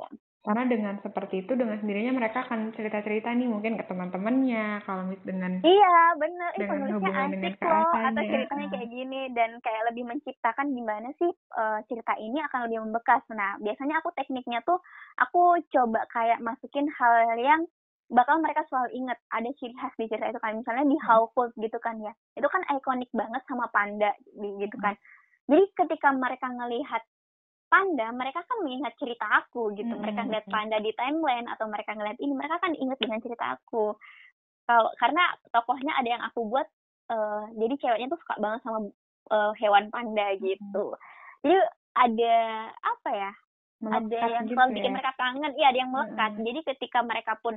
Karena 0.46 0.62
dengan 0.70 0.96
seperti 1.02 1.42
itu 1.42 1.58
dengan 1.58 1.82
sendirinya 1.82 2.22
mereka 2.22 2.46
akan 2.46 2.70
cerita-cerita 2.78 3.34
nih 3.34 3.50
mungkin 3.50 3.82
ke 3.82 3.84
teman-temannya 3.90 4.86
kalau 4.86 5.10
mis- 5.10 5.26
dengan 5.26 5.58
Iya, 5.66 5.98
bener. 6.22 6.52
Dengan 6.54 6.94
hubungan 6.94 7.34
dengan 7.34 7.54
loh, 7.66 7.74
atau 7.74 7.90
keasahannya. 7.90 8.30
ceritanya 8.30 8.68
kayak 8.70 8.90
gini, 8.94 9.22
dan 9.34 9.50
kayak 9.66 9.84
lebih 9.90 10.04
menciptakan 10.06 10.68
gimana 10.78 11.10
sih 11.18 11.32
eh, 11.34 11.80
cerita 11.90 12.14
ini 12.22 12.38
akan 12.46 12.70
lebih 12.70 12.78
membekas. 12.86 13.26
Nah, 13.34 13.58
biasanya 13.58 14.06
aku 14.06 14.14
tekniknya 14.14 14.62
tuh, 14.62 14.78
aku 15.18 15.58
coba 15.74 16.06
kayak 16.14 16.38
masukin 16.46 16.86
hal 16.94 17.34
yang 17.42 17.66
bakal 18.14 18.38
mereka 18.38 18.62
selalu 18.70 19.02
inget. 19.02 19.18
Ada 19.34 19.50
ciri 19.58 19.74
khas 19.82 19.94
di 19.98 20.06
cerita 20.06 20.30
itu 20.30 20.38
kan, 20.38 20.62
misalnya 20.62 20.86
di 20.86 20.98
Household 21.02 21.58
gitu 21.58 21.78
kan 21.82 21.98
ya. 22.06 22.14
Itu 22.38 22.46
kan 22.46 22.62
ikonik 22.70 23.10
banget 23.18 23.42
sama 23.50 23.66
panda 23.74 24.14
gitu 24.38 24.78
kan. 24.78 24.94
Jadi 25.46 25.64
ketika 25.78 26.10
mereka 26.14 26.48
ngelihat 26.50 27.04
panda, 27.70 28.08
mereka 28.14 28.42
kan 28.46 28.58
mengingat 28.66 28.94
cerita 28.98 29.26
aku 29.42 29.74
gitu. 29.78 29.94
Mereka 29.94 30.16
Mm-mm. 30.22 30.28
ngeliat 30.32 30.48
panda 30.50 30.78
di 30.82 30.92
timeline 30.98 31.46
atau 31.50 31.66
mereka 31.70 31.94
ngeliat 31.94 32.18
ini, 32.18 32.34
mereka 32.34 32.58
kan 32.62 32.74
inget 32.74 32.98
dengan 32.98 33.20
cerita 33.22 33.58
aku 33.58 33.98
kalau 34.66 34.90
karena 34.98 35.24
tokohnya 35.54 35.94
ada 35.94 36.10
yang 36.10 36.24
aku 36.26 36.50
buat 36.50 36.68
eh, 37.14 37.44
jadi 37.54 37.74
ceweknya 37.78 38.08
tuh 38.12 38.20
suka 38.22 38.36
banget 38.42 38.60
sama 38.66 38.80
eh, 39.32 39.52
hewan 39.62 39.86
panda 39.94 40.28
gitu 40.42 40.86
jadi 41.46 41.58
ada 41.96 42.36
apa 42.74 43.10
ya 43.14 43.32
ada 43.86 44.02
melekat 44.02 44.30
yang 44.34 44.46
gitu 44.50 44.54
selalu 44.58 44.70
ya. 44.70 44.76
bikin 44.82 44.92
mereka 44.98 45.12
kangen 45.16 45.52
iya 45.56 45.68
ada 45.70 45.80
yang 45.80 45.92
melekat 45.94 46.32
Mm-mm. 46.34 46.46
jadi 46.50 46.60
ketika 46.74 47.00
mereka 47.06 47.34
pun 47.40 47.54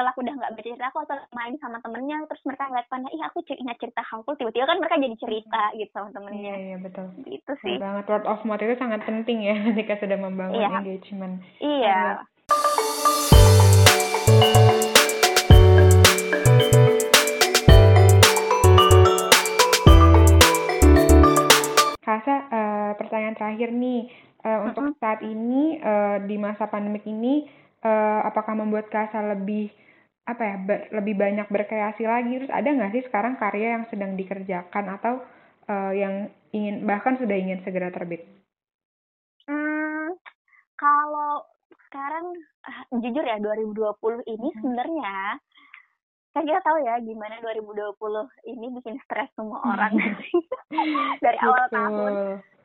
kalau 0.00 0.16
aku 0.16 0.24
udah 0.24 0.32
nggak 0.32 0.52
baca 0.56 0.64
cerita 0.64 0.88
aku 0.88 0.98
atau 1.04 1.16
main 1.36 1.52
sama 1.60 1.76
temennya 1.84 2.24
terus 2.24 2.40
mereka 2.48 2.72
ngeliat 2.72 2.88
panda 2.88 3.12
ih 3.12 3.20
aku 3.20 3.44
ingat 3.52 3.76
cerita 3.76 4.00
Hangul 4.00 4.32
tiba-tiba 4.32 4.64
kan 4.64 4.80
mereka 4.80 4.96
jadi 4.96 5.16
cerita 5.20 5.62
gitu 5.76 5.92
sama 5.92 6.08
Iya, 6.08 6.14
temennya 6.16 6.54
iya 6.56 6.76
betul. 6.80 7.06
gitu 7.28 7.52
sih 7.60 7.76
banget 7.76 8.08
word 8.08 8.24
of 8.24 8.40
mouth 8.48 8.64
itu 8.64 8.80
sangat 8.80 9.04
penting 9.04 9.44
ya 9.44 9.60
ketika 9.68 10.00
sudah 10.00 10.16
membangun 10.16 10.56
Iya. 10.56 10.72
engagement. 10.72 11.34
iya 11.60 12.24
Kasa, 22.00 22.34
eh, 22.48 22.90
pertanyaan 22.96 23.36
terakhir 23.36 23.68
nih, 23.70 24.08
Eh, 24.40 24.56
untuk 24.64 24.80
Mm-mm. 24.88 24.96
saat 24.96 25.20
ini 25.20 25.76
eh, 25.76 26.16
di 26.24 26.40
masa 26.40 26.64
pandemik 26.64 27.04
ini, 27.04 27.44
eh, 27.84 28.20
apakah 28.24 28.56
membuat 28.56 28.88
Kasa 28.88 29.20
lebih 29.36 29.68
apa 30.30 30.42
ya, 30.46 30.56
ba- 30.62 30.86
lebih 30.94 31.14
banyak 31.18 31.46
berkreasi 31.50 32.06
lagi? 32.06 32.38
Terus 32.38 32.52
ada 32.54 32.68
nggak 32.70 32.92
sih 32.94 33.02
sekarang 33.06 33.34
karya 33.36 33.78
yang 33.78 33.84
sedang 33.90 34.14
dikerjakan 34.14 34.86
atau 34.96 35.14
eh, 35.66 35.92
yang 35.98 36.14
ingin 36.50 36.86
bahkan 36.86 37.18
sudah 37.18 37.34
ingin 37.34 37.62
segera 37.62 37.90
terbit? 37.90 38.22
Hmm, 39.46 40.14
kalau 40.74 41.42
sekarang 41.90 42.30
ah, 42.62 42.82
jujur 42.94 43.26
ya 43.26 43.38
2020 43.42 44.22
ini 44.26 44.48
Mhm. 44.50 44.58
sebenarnya 44.62 45.16
kan 46.30 46.46
kita 46.46 46.62
tahu 46.62 46.78
ya 46.86 46.94
gimana 47.02 47.42
2020 47.42 48.30
ini 48.46 48.70
bikin 48.78 49.02
stres 49.02 49.26
semua 49.34 49.58
orang 49.66 49.98
dari 51.24 51.38
awal 51.42 51.66
tahun. 51.66 52.12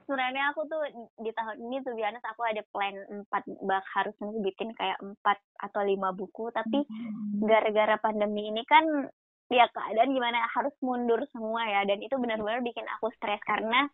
Sebenarnya 0.05 0.53
aku 0.53 0.69
tuh 0.69 0.81
di 1.17 1.33
tahun 1.33 1.57
ini 1.65 1.81
tuh 1.81 1.97
biasa 1.97 2.21
aku 2.29 2.41
ada 2.45 2.61
plan 2.69 2.93
4 3.25 3.43
bak 3.65 3.85
harus 3.97 4.13
bikin 4.45 4.69
kayak 4.77 5.01
4 5.01 5.37
atau 5.65 5.81
5 5.81 6.13
buku 6.13 6.53
tapi 6.53 6.85
Mhm. 6.85 7.41
gara-gara 7.49 7.97
pandemi 7.97 8.53
ini 8.53 8.61
kan 8.69 8.85
ya 9.49 9.65
keadaan 9.69 10.13
gimana 10.13 10.45
harus 10.53 10.73
mundur 10.81 11.21
semua 11.29 11.65
ya 11.69 11.85
dan 11.85 12.01
itu 12.01 12.17
benar-benar 12.17 12.61
bikin 12.61 12.85
aku 12.97 13.09
stres 13.17 13.41
karena 13.45 13.89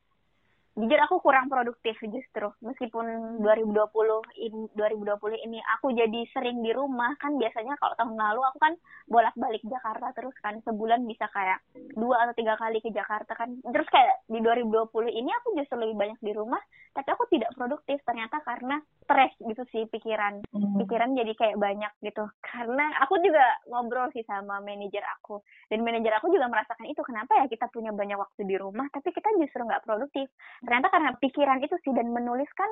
jujur 0.81 0.97
aku 1.05 1.21
kurang 1.21 1.45
produktif 1.45 1.93
justru. 2.01 2.49
Meskipun 2.65 3.37
2020 3.45 4.41
in 4.41 4.65
2020 4.73 5.45
ini 5.45 5.61
aku 5.77 5.93
jadi 5.93 6.25
sering 6.33 6.65
di 6.65 6.73
rumah 6.73 7.13
kan 7.21 7.37
biasanya 7.37 7.77
kalau 7.77 7.93
tahun 7.93 8.17
lalu 8.17 8.41
aku 8.49 8.57
kan 8.57 8.73
bolak-balik 9.05 9.61
Jakarta 9.61 10.09
terus 10.17 10.33
kan. 10.41 10.57
Sebulan 10.65 11.05
bisa 11.05 11.29
kayak 11.29 11.61
dua 11.93 12.25
atau 12.25 12.33
tiga 12.33 12.57
kali 12.57 12.81
ke 12.81 12.89
Jakarta 12.89 13.37
kan. 13.37 13.61
Terus 13.61 13.87
kayak 13.93 14.25
di 14.25 14.41
2020 14.41 14.89
ini 15.13 15.29
aku 15.29 15.53
justru 15.53 15.77
lebih 15.77 15.95
banyak 16.01 16.19
di 16.25 16.33
rumah 16.33 16.61
tapi 16.91 17.07
aku 17.07 17.23
tidak 17.31 17.55
produktif 17.55 18.03
ternyata 18.03 18.43
karena 18.43 18.83
stres 19.07 19.31
gitu 19.39 19.63
sih 19.71 19.87
pikiran. 19.87 20.43
Hmm. 20.51 20.75
pikiran 20.81 21.15
jadi 21.15 21.33
kayak 21.37 21.57
banyak 21.61 21.93
gitu. 22.03 22.27
Karena 22.43 22.91
aku 23.05 23.21
juga 23.21 23.43
ngobrol 23.69 24.11
sih 24.11 24.25
sama 24.27 24.59
manajer 24.59 25.03
aku. 25.19 25.39
Dan 25.71 25.87
manajer 25.87 26.11
aku 26.19 26.33
juga 26.33 26.51
merasakan 26.51 26.89
itu 26.89 26.99
kenapa 27.05 27.37
ya 27.39 27.45
kita 27.47 27.71
punya 27.71 27.95
banyak 27.95 28.19
waktu 28.19 28.43
di 28.43 28.59
rumah 28.59 28.89
tapi 28.91 29.13
kita 29.15 29.29
justru 29.39 29.63
nggak 29.63 29.87
produktif 29.87 30.27
ternyata 30.71 30.87
karena 30.87 31.11
pikiran 31.19 31.59
itu 31.59 31.75
sih 31.83 31.91
dan 31.91 32.15
menulis 32.15 32.47
kan 32.55 32.71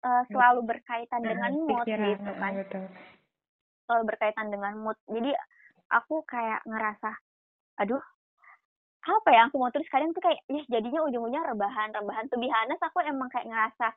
uh, 0.00 0.24
selalu 0.32 0.64
berkaitan 0.64 1.20
hmm, 1.20 1.28
dengan 1.28 1.52
mood 1.60 1.84
pikiran, 1.84 2.08
gitu 2.16 2.32
kan. 2.40 2.52
Betul. 2.56 2.84
selalu 3.84 4.04
berkaitan 4.08 4.48
dengan 4.48 4.72
mood. 4.80 4.96
Jadi 5.12 5.28
aku 5.92 6.24
kayak 6.24 6.64
ngerasa 6.64 7.12
aduh 7.84 8.00
apa 9.04 9.28
ya 9.28 9.52
aku 9.52 9.60
mau 9.60 9.68
tulis? 9.68 9.84
Kadang 9.92 10.16
tuh 10.16 10.24
kayak 10.24 10.40
ya 10.48 10.64
jadinya 10.72 11.04
ujung-ujungnya 11.04 11.44
rebahan 11.52 11.92
rebahan 11.92 12.32
tuh 12.32 12.40
bihanes 12.40 12.80
aku 12.80 13.04
emang 13.04 13.28
kayak 13.28 13.52
ngerasa 13.52 13.92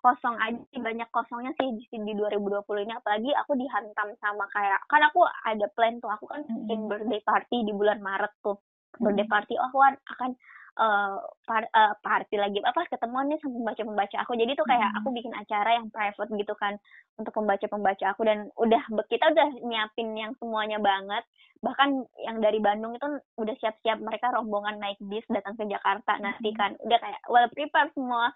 kosong 0.00 0.40
aja 0.40 0.56
banyak 0.80 1.08
kosongnya 1.12 1.52
sih 1.60 1.76
di, 1.76 1.84
di 1.84 2.12
2020 2.16 2.64
ini. 2.88 2.96
Apalagi 2.96 3.30
aku 3.36 3.60
dihantam 3.60 4.08
sama 4.24 4.48
kayak 4.56 4.80
kan 4.88 5.04
aku 5.04 5.28
ada 5.44 5.68
plan 5.76 6.00
tuh 6.00 6.08
aku 6.08 6.24
kan 6.32 6.40
bikin 6.48 6.88
birthday 6.88 7.20
party 7.20 7.68
di 7.68 7.76
bulan 7.76 8.00
Maret 8.00 8.32
tuh. 8.40 8.56
Birthday 8.96 9.28
party 9.28 9.60
oh 9.60 9.68
aku 9.68 9.84
akan 10.16 10.32
uh, 10.78 11.18
par, 11.48 11.66
uh, 11.74 11.94
party 12.04 12.36
lagi 12.38 12.58
apa 12.62 12.86
ketemuan 12.86 13.26
nih 13.26 13.40
sama 13.42 13.58
pembaca 13.58 13.82
pembaca 13.82 14.16
aku. 14.22 14.32
Jadi 14.38 14.52
tuh 14.54 14.66
kayak 14.68 14.90
aku 15.00 15.08
bikin 15.10 15.34
acara 15.34 15.80
yang 15.80 15.86
private 15.90 16.30
gitu 16.36 16.54
kan 16.54 16.78
untuk 17.18 17.32
pembaca 17.34 17.66
pembaca 17.66 18.04
aku. 18.12 18.22
Dan 18.22 18.52
udah 18.54 18.82
kita 19.10 19.32
udah 19.32 19.48
nyiapin 19.64 20.14
yang 20.14 20.32
semuanya 20.38 20.78
banget. 20.78 21.24
Bahkan 21.60 21.88
yang 22.24 22.38
dari 22.38 22.60
Bandung 22.62 22.94
itu 22.96 23.08
udah 23.40 23.54
siap-siap 23.58 23.98
mereka 24.00 24.32
rombongan 24.32 24.78
naik 24.78 25.00
bis 25.02 25.26
datang 25.32 25.58
ke 25.58 25.66
Jakarta 25.66 26.20
nanti 26.22 26.54
kan. 26.54 26.76
Udah 26.84 26.98
kayak 27.00 27.20
well 27.26 27.48
prepare 27.50 27.90
semua. 27.96 28.30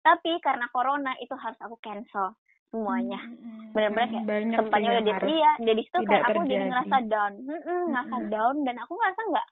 Tapi 0.00 0.40
karena 0.40 0.64
corona 0.72 1.12
itu 1.20 1.36
harus 1.36 1.60
aku 1.60 1.76
cancel 1.84 2.32
semuanya. 2.70 3.18
Hmm, 3.18 3.74
benar-benar 3.74 4.08
kayak 4.08 4.24
Banyak 4.24 4.58
tempatnya 4.62 4.90
udah 4.94 5.02
di 5.02 5.12
iya 5.34 5.52
jadi 5.58 5.80
itu 5.82 5.98
kayak 6.06 6.24
aku 6.30 6.40
jadi 6.46 6.64
ngerasa 6.70 6.96
down. 7.10 7.32
Hmm, 7.42 7.62
hmm, 7.66 7.84
ngerasa 7.92 8.16
down. 8.30 8.56
Dan 8.64 8.76
aku 8.78 8.92
ngerasa 8.94 9.20
nggak 9.28 9.46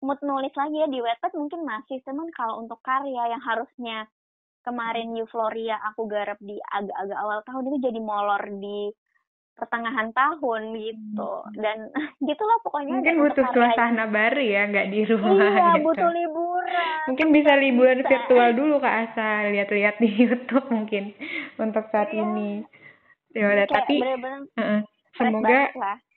mood 0.00 0.20
nulis 0.24 0.52
lagi 0.56 0.76
ya 0.80 0.88
di 0.88 1.00
webpad 1.00 1.32
mungkin 1.36 1.60
masih 1.64 2.00
cuman 2.04 2.28
kalau 2.32 2.60
untuk 2.60 2.80
karya 2.80 3.36
yang 3.36 3.42
harusnya 3.44 4.08
kemarin 4.64 5.16
Euphoria 5.16 5.76
aku 5.92 6.08
garap 6.08 6.36
di 6.40 6.56
agak-agak 6.72 7.18
awal 7.20 7.40
tahun 7.44 7.68
itu 7.72 7.78
jadi 7.88 8.00
molor 8.00 8.42
di 8.60 8.92
pertengahan 9.60 10.08
tahun 10.16 10.62
gitu 10.72 11.32
hmm. 11.44 11.60
dan 11.60 11.78
gitulah 12.28 12.58
pokoknya 12.64 12.96
mungkin 12.96 13.16
butuh 13.28 13.46
suasana 13.52 14.08
baru 14.08 14.40
ya 14.40 14.62
nggak 14.72 14.88
di 14.88 15.00
rumah 15.04 15.36
iya 15.36 15.68
gitu. 15.76 15.84
butuh 15.84 16.10
liburan 16.16 16.96
mungkin 17.12 17.28
bisa 17.36 17.52
liburan 17.60 17.98
bisa. 18.00 18.08
virtual 18.08 18.48
dulu 18.56 18.74
kak 18.80 18.96
Asa 19.12 19.52
lihat-lihat 19.52 20.00
di 20.00 20.08
YouTube 20.24 20.66
mungkin 20.72 21.12
untuk 21.60 21.84
saat 21.92 22.08
iya. 22.16 22.24
ini 22.24 22.64
ya 23.36 23.46
udah 23.46 23.66
tapi 23.68 23.96
bener 24.00 24.18
-bener 24.18 24.40
uh, 24.58 24.80
semoga 25.14 25.60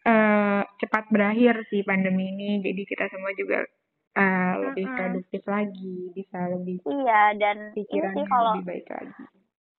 uh, 0.08 0.62
cepat 0.80 1.10
berakhir 1.12 1.64
sih 1.68 1.84
pandemi 1.84 2.32
ini. 2.32 2.50
Jadi 2.64 2.82
kita 2.88 3.08
semua 3.12 3.32
juga 3.36 3.64
uh, 4.18 4.54
lebih 4.70 4.86
produktif 4.94 5.44
lagi 5.50 5.96
bisa 6.14 6.40
lebih 6.54 6.78
iya 6.90 7.34
dan 7.38 7.74
pikiran 7.74 8.14
kalau 8.30 8.52
lebih 8.58 8.66
baik 8.70 8.88
lagi 8.90 9.24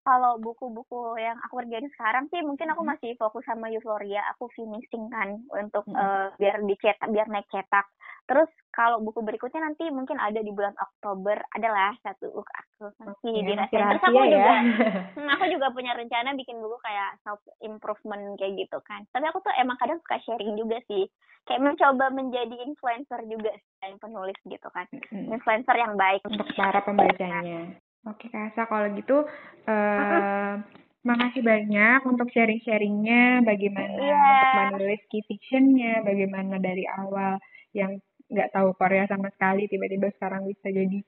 kalau 0.05 0.37
buku-buku 0.37 1.17
yang 1.17 1.40
aku 1.49 1.64
kerjain 1.64 1.88
sekarang 1.97 2.29
sih 2.29 2.45
mungkin 2.45 2.69
aku 2.69 2.85
masih 2.85 3.17
fokus 3.17 3.40
sama 3.49 3.73
Euphoria. 3.73 4.21
Aku 4.37 4.53
finishing 4.53 5.09
kan 5.09 5.40
untuk 5.49 5.88
hmm. 5.88 5.97
uh, 5.97 6.29
biar 6.37 6.61
dicetak 6.61 7.09
biar 7.09 7.25
naik 7.33 7.49
cetak. 7.49 7.88
Terus 8.25 8.49
kalau 8.73 9.01
buku 9.01 9.21
berikutnya 9.21 9.64
nanti 9.64 9.88
mungkin 9.88 10.17
ada 10.17 10.40
di 10.40 10.49
bulan 10.53 10.73
Oktober 10.77 11.40
adalah 11.57 11.97
satu 12.05 12.37
uh, 12.37 12.45
aku 12.45 12.93
masih 13.01 13.33
okay, 13.33 13.45
dirasain 13.49 13.85
terus 13.85 14.05
aku 14.05 14.21
ya? 14.21 14.33
juga 14.33 14.55
hmm, 15.17 15.29
aku 15.37 15.45
juga 15.53 15.67
punya 15.73 15.93
rencana 15.97 16.33
bikin 16.37 16.57
buku 16.61 16.77
kayak 16.85 17.21
self 17.25 17.40
improvement 17.64 18.37
kayak 18.37 18.61
gitu 18.61 18.79
kan. 18.85 19.09
Tapi 19.12 19.25
aku 19.29 19.40
tuh 19.40 19.53
emang 19.57 19.81
kadang 19.81 20.01
suka 20.05 20.21
sharing 20.25 20.53
juga 20.57 20.85
sih. 20.85 21.09
Kayak 21.45 21.61
mencoba 21.61 22.09
menjadi 22.12 22.57
influencer 22.64 23.21
juga 23.29 23.53
sih 23.57 23.97
penulis 24.01 24.37
gitu 24.49 24.69
kan. 24.73 24.85
Hmm. 25.12 25.33
influencer 25.33 25.77
yang 25.77 25.97
baik. 25.97 26.25
Untuk 26.29 26.49
para 26.57 26.81
pembacanya 26.85 27.77
Oke 28.05 28.29
Kak 28.29 28.53
Asa, 28.53 28.69
kalau 28.69 28.88
gitu 28.93 29.25
uh, 29.69 30.53
makasih 31.09 31.45
banyak 31.45 32.01
untuk 32.09 32.29
sharing-sharingnya 32.33 33.45
bagaimana 33.45 33.97
yeah. 34.01 34.40
untuk 34.40 34.81
menulis 34.81 35.03
key 35.12 35.25
fictionnya, 35.25 36.01
bagaimana 36.05 36.57
dari 36.61 36.85
awal 36.88 37.40
yang 37.77 38.01
nggak 38.29 38.53
tahu 38.57 38.73
Korea 38.77 39.05
sama 39.05 39.29
sekali 39.33 39.69
tiba-tiba 39.69 40.09
sekarang 40.17 40.49
bisa 40.49 40.73
jadi 40.73 41.01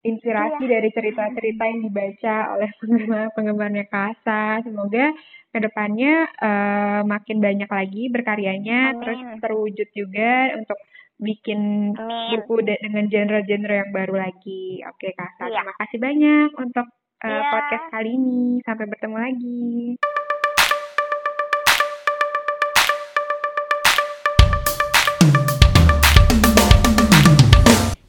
inspirasi 0.00 0.64
yeah. 0.64 0.72
dari 0.78 0.88
cerita-cerita 0.94 1.62
yang 1.66 1.80
dibaca 1.86 2.36
oleh 2.56 2.70
penggemar-penggemarnya 2.78 3.84
Kasa. 3.90 4.62
Semoga 4.62 5.12
ke 5.50 5.58
depannya 5.58 6.30
uh, 6.38 7.02
makin 7.06 7.42
banyak 7.42 7.70
lagi 7.70 8.06
berkaryanya, 8.10 8.94
Amin. 8.94 8.98
terus 9.02 9.20
terwujud 9.42 9.88
juga 9.94 10.54
untuk 10.56 10.78
bikin 11.20 11.92
Amin. 11.94 12.40
buku 12.40 12.64
dengan 12.64 13.04
genre-genre 13.12 13.74
yang 13.84 13.92
baru 13.92 14.16
lagi. 14.16 14.80
Oke, 14.88 15.12
Kak. 15.12 15.36
Iya. 15.44 15.60
Terima 15.60 15.74
kasih 15.76 15.98
banyak 16.00 16.50
untuk 16.56 16.86
uh, 17.20 17.28
iya. 17.28 17.50
podcast 17.52 17.86
kali 17.92 18.10
ini. 18.16 18.42
Sampai 18.64 18.88
bertemu 18.88 19.16
lagi. 19.20 19.60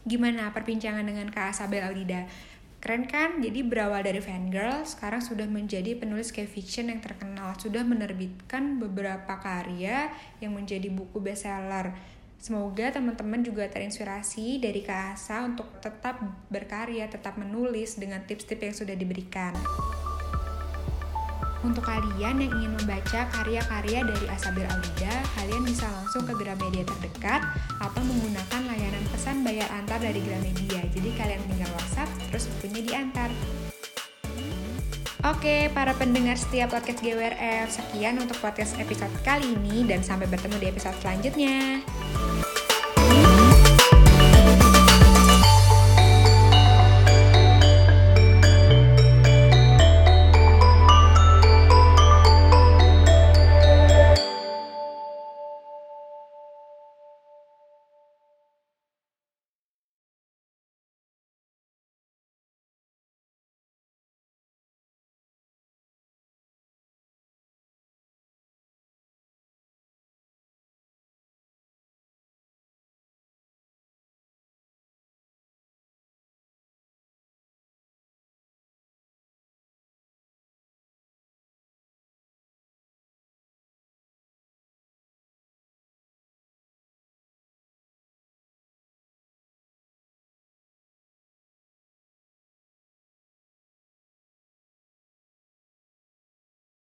Gimana 0.08 0.52
perbincangan 0.52 1.08
dengan 1.08 1.28
Kak 1.32 1.56
Asabel 1.56 1.88
Audida? 1.88 2.28
Keren 2.82 3.06
kan? 3.06 3.38
Jadi 3.38 3.62
berawal 3.62 4.02
dari 4.02 4.18
fangirl, 4.26 4.82
sekarang 4.90 5.22
sudah 5.22 5.46
menjadi 5.46 5.94
penulis 6.02 6.34
kayak 6.34 6.50
fiction 6.50 6.90
yang 6.90 6.98
terkenal. 6.98 7.54
Sudah 7.62 7.86
menerbitkan 7.86 8.82
beberapa 8.82 9.38
karya 9.38 10.10
yang 10.42 10.58
menjadi 10.58 10.90
buku 10.90 11.22
bestseller 11.22 11.94
Semoga 12.42 12.90
teman-teman 12.90 13.46
juga 13.46 13.70
terinspirasi 13.70 14.58
dari 14.58 14.82
Kak 14.82 15.14
Asa 15.14 15.46
untuk 15.46 15.78
tetap 15.78 16.18
berkarya, 16.50 17.06
tetap 17.06 17.38
menulis 17.38 18.02
dengan 18.02 18.26
tips-tips 18.26 18.66
yang 18.66 18.74
sudah 18.82 18.96
diberikan. 18.98 19.54
Untuk 21.62 21.86
kalian 21.86 22.42
yang 22.42 22.50
ingin 22.50 22.74
membaca 22.74 23.30
karya-karya 23.30 24.02
dari 24.02 24.26
Asabir 24.26 24.66
Aulida, 24.74 25.22
kalian 25.38 25.62
bisa 25.70 25.86
langsung 25.86 26.26
ke 26.26 26.34
Gramedia 26.34 26.82
terdekat 26.82 27.46
atau 27.78 28.02
menggunakan 28.02 28.62
layanan 28.74 29.06
pesan 29.14 29.46
bayar 29.46 29.70
antar 29.78 30.02
dari 30.02 30.18
Gramedia. 30.26 30.82
Jadi 30.90 31.14
kalian 31.14 31.46
tinggal 31.46 31.70
WhatsApp, 31.78 32.10
terus 32.34 32.50
bukunya 32.58 32.82
diantar. 32.82 33.30
Oke, 35.22 35.70
para 35.78 35.94
pendengar 35.94 36.34
setiap 36.34 36.74
podcast 36.74 36.98
GWRF, 37.06 37.70
sekian 37.70 38.18
untuk 38.18 38.42
podcast 38.42 38.74
episode 38.82 39.14
kali 39.22 39.54
ini 39.54 39.86
dan 39.86 40.02
sampai 40.02 40.26
bertemu 40.26 40.58
di 40.58 40.68
episode 40.74 40.98
selanjutnya. 40.98 41.86